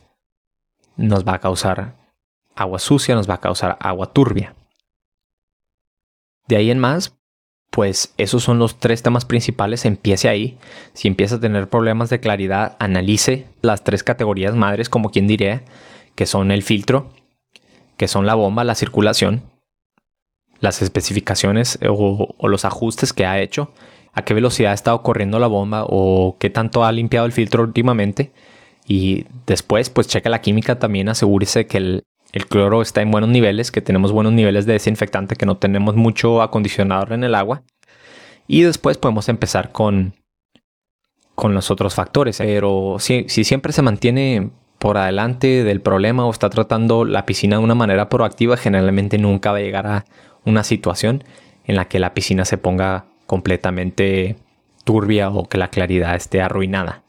Nos 0.98 1.26
va 1.26 1.36
a 1.36 1.40
causar 1.40 1.96
agua 2.56 2.80
sucia, 2.80 3.16
nos 3.16 3.30
va 3.30 3.36
a 3.36 3.42
causar 3.42 3.78
agua 3.80 4.14
turbia. 4.14 4.56
De 6.48 6.58
ahí 6.58 6.72
en 6.72 6.80
más, 6.80 7.18
pues 7.70 8.14
esos 8.18 8.44
son 8.44 8.60
los 8.60 8.80
tres 8.80 9.02
temas 9.02 9.26
principales. 9.26 9.86
Empiece 9.86 10.28
ahí. 10.30 10.58
Si 10.94 11.08
empieza 11.08 11.36
a 11.36 11.40
tener 11.40 11.70
problemas 11.70 12.10
de 12.10 12.20
claridad, 12.20 12.76
analice 12.80 13.48
las 13.62 13.84
tres 13.84 14.04
categorías 14.04 14.56
madres, 14.56 14.90
como 14.90 15.12
quien 15.12 15.28
diría, 15.28 15.64
que 16.16 16.26
son 16.26 16.52
el 16.52 16.64
filtro, 16.64 17.10
que 17.98 18.08
son 18.08 18.26
la 18.26 18.36
bomba, 18.36 18.64
la 18.64 18.76
circulación, 18.76 19.44
las 20.60 20.82
especificaciones 20.82 21.80
o, 21.88 22.36
o 22.38 22.48
los 22.48 22.66
ajustes 22.66 23.14
que 23.14 23.26
ha 23.26 23.40
hecho 23.40 23.72
a 24.14 24.24
qué 24.24 24.34
velocidad 24.34 24.72
ha 24.72 24.76
estado 24.76 25.02
corriendo 25.04 25.40
la 25.40 25.48
bomba 25.48 25.86
o 25.88 26.36
qué 26.40 26.50
tanto 26.50 26.84
ha 26.84 26.92
limpiado 26.92 27.26
el 27.26 27.32
filtro 27.32 27.64
últimamente. 27.64 28.32
Y 28.92 29.26
después, 29.48 29.90
pues 29.90 30.10
checa 30.10 30.30
la 30.30 30.42
química 30.42 30.78
también, 30.78 31.08
asegúrese 31.08 31.66
que 31.66 31.78
el, 31.78 32.04
cloro 32.50 32.82
está 32.82 33.02
en 33.02 33.10
buenos 33.10 33.30
niveles, 33.30 33.72
que 33.72 33.80
tenemos 33.80 34.12
buenos 34.12 34.34
niveles 34.34 34.66
de 34.66 34.74
desinfectante, 34.74 35.38
que 35.38 35.46
no 35.46 35.56
tenemos 35.56 35.96
mucho 35.96 36.42
acondicionador 36.42 37.14
en 37.14 37.24
el 37.24 37.36
agua. 37.36 37.64
Y 38.48 38.64
después 38.64 38.98
podemos 38.98 39.30
empezar 39.30 39.72
con, 39.72 40.16
con 41.36 41.54
los 41.54 41.72
otros 41.72 41.96
factores. 41.96 42.40
Pero 42.40 42.98
si, 43.00 43.24
si 43.30 43.46
siempre 43.46 43.72
se 43.72 43.82
mantiene 43.82 44.50
por 44.78 44.98
adelante 44.98 45.64
del 45.64 45.80
problema 45.80 46.26
o 46.26 46.32
está 46.32 46.50
tratando 46.50 47.06
la 47.06 47.26
piscina 47.26 47.60
de 47.60 47.64
una 47.64 47.76
manera 47.76 48.10
proactiva, 48.10 48.58
generalmente 48.58 49.18
nunca 49.18 49.54
va 49.54 49.60
a 49.60 49.62
llegar 49.62 49.88
a 49.88 50.06
una 50.44 50.66
situación 50.66 51.24
en 51.64 51.78
la 51.78 51.86
que 51.86 52.00
la 52.00 52.14
piscina 52.14 52.44
se 52.44 52.58
ponga 52.58 53.06
completamente 53.26 54.36
turbia 54.84 55.30
o 55.30 55.48
que 55.48 55.58
la 55.58 55.70
claridad 55.70 56.14
esté 56.14 56.42
arruinada. 56.42 57.04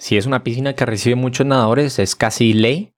Si 0.00 0.16
es 0.16 0.24
una 0.24 0.42
piscina 0.42 0.72
que 0.72 0.86
recibe 0.86 1.14
muchos 1.14 1.46
nadadores, 1.46 1.98
es 1.98 2.16
casi 2.16 2.54
ley 2.54 2.94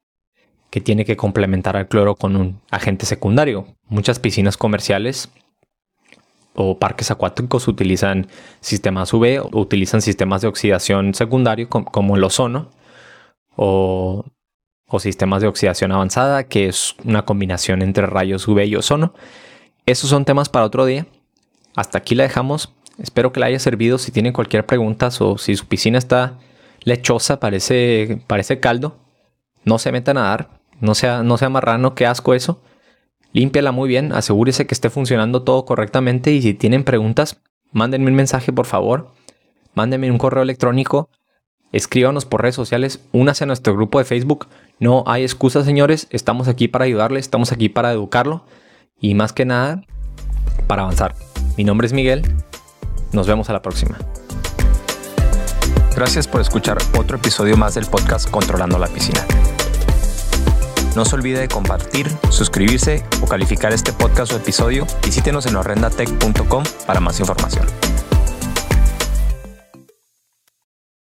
que 0.70 0.80
tiene 0.80 1.04
que 1.04 1.16
complementar 1.16 1.76
al 1.76 1.88
cloro 1.88 2.14
con 2.14 2.36
un 2.36 2.60
agente 2.70 3.06
secundario. 3.06 3.66
Muchas 3.88 4.20
piscinas 4.20 4.56
comerciales 4.56 5.28
o 6.54 6.78
parques 6.78 7.10
acuáticos 7.10 7.66
utilizan 7.66 8.28
sistemas 8.60 9.12
UV 9.12 9.40
o 9.42 9.60
utilizan 9.60 10.00
sistemas 10.00 10.42
de 10.42 10.48
oxidación 10.48 11.12
secundario 11.12 11.68
como 11.68 12.14
el 12.14 12.22
ozono 12.22 12.70
o, 13.56 14.24
o 14.86 15.00
sistemas 15.00 15.42
de 15.42 15.48
oxidación 15.48 15.90
avanzada, 15.90 16.44
que 16.44 16.68
es 16.68 16.94
una 17.04 17.24
combinación 17.24 17.82
entre 17.82 18.06
rayos 18.06 18.46
UV 18.46 18.60
y 18.66 18.76
ozono. 18.76 19.12
Esos 19.86 20.08
son 20.08 20.24
temas 20.24 20.48
para 20.48 20.66
otro 20.66 20.86
día. 20.86 21.08
Hasta 21.74 21.98
aquí 21.98 22.14
la 22.14 22.22
dejamos. 22.22 22.72
Espero 22.98 23.32
que 23.32 23.40
le 23.40 23.46
haya 23.46 23.58
servido. 23.58 23.98
Si 23.98 24.12
tienen 24.12 24.32
cualquier 24.32 24.66
pregunta 24.66 25.08
o 25.18 25.36
si 25.36 25.56
su 25.56 25.66
piscina 25.66 25.98
está 25.98 26.38
lechosa, 26.84 27.40
parece, 27.40 28.22
parece 28.26 28.60
caldo, 28.60 28.96
no 29.64 29.78
se 29.78 29.92
meta 29.92 30.10
a 30.12 30.14
nadar. 30.14 30.62
No 30.82 30.96
sea, 30.96 31.22
no 31.22 31.38
sea 31.38 31.48
marrano, 31.48 31.94
qué 31.94 32.06
asco 32.06 32.34
eso. 32.34 32.60
Límpiala 33.32 33.70
muy 33.70 33.88
bien, 33.88 34.12
asegúrese 34.12 34.66
que 34.66 34.74
esté 34.74 34.90
funcionando 34.90 35.42
todo 35.42 35.64
correctamente 35.64 36.32
y 36.32 36.42
si 36.42 36.54
tienen 36.54 36.82
preguntas, 36.82 37.40
mándenme 37.70 38.10
un 38.10 38.16
mensaje 38.16 38.52
por 38.52 38.66
favor. 38.66 39.12
Mándenme 39.74 40.10
un 40.10 40.18
correo 40.18 40.42
electrónico. 40.42 41.08
Escríbanos 41.70 42.26
por 42.26 42.42
redes 42.42 42.56
sociales, 42.56 43.00
únase 43.12 43.44
a 43.44 43.46
nuestro 43.46 43.74
grupo 43.74 44.00
de 44.00 44.04
Facebook. 44.04 44.48
No 44.80 45.04
hay 45.06 45.22
excusas, 45.22 45.64
señores. 45.64 46.08
Estamos 46.10 46.48
aquí 46.48 46.66
para 46.66 46.84
ayudarle, 46.84 47.20
estamos 47.20 47.52
aquí 47.52 47.68
para 47.68 47.92
educarlo 47.92 48.44
y 49.00 49.14
más 49.14 49.32
que 49.32 49.44
nada, 49.46 49.82
para 50.66 50.82
avanzar. 50.82 51.14
Mi 51.56 51.62
nombre 51.62 51.86
es 51.86 51.92
Miguel. 51.92 52.22
Nos 53.12 53.28
vemos 53.28 53.48
a 53.48 53.52
la 53.52 53.62
próxima. 53.62 53.98
Gracias 55.94 56.26
por 56.26 56.40
escuchar 56.40 56.78
otro 56.98 57.16
episodio 57.16 57.56
más 57.56 57.74
del 57.74 57.86
podcast 57.86 58.28
Controlando 58.30 58.78
la 58.78 58.88
Piscina. 58.88 59.24
No 60.96 61.04
se 61.04 61.14
olvide 61.14 61.40
de 61.40 61.48
compartir, 61.48 62.10
suscribirse 62.30 63.04
o 63.20 63.26
calificar 63.26 63.72
este 63.72 63.92
podcast 63.92 64.32
o 64.32 64.36
episodio. 64.36 64.86
Visítenos 65.04 65.46
en 65.46 65.56
horrendatech.com 65.56 66.64
para 66.86 67.00
más 67.00 67.20
información. 67.20 67.66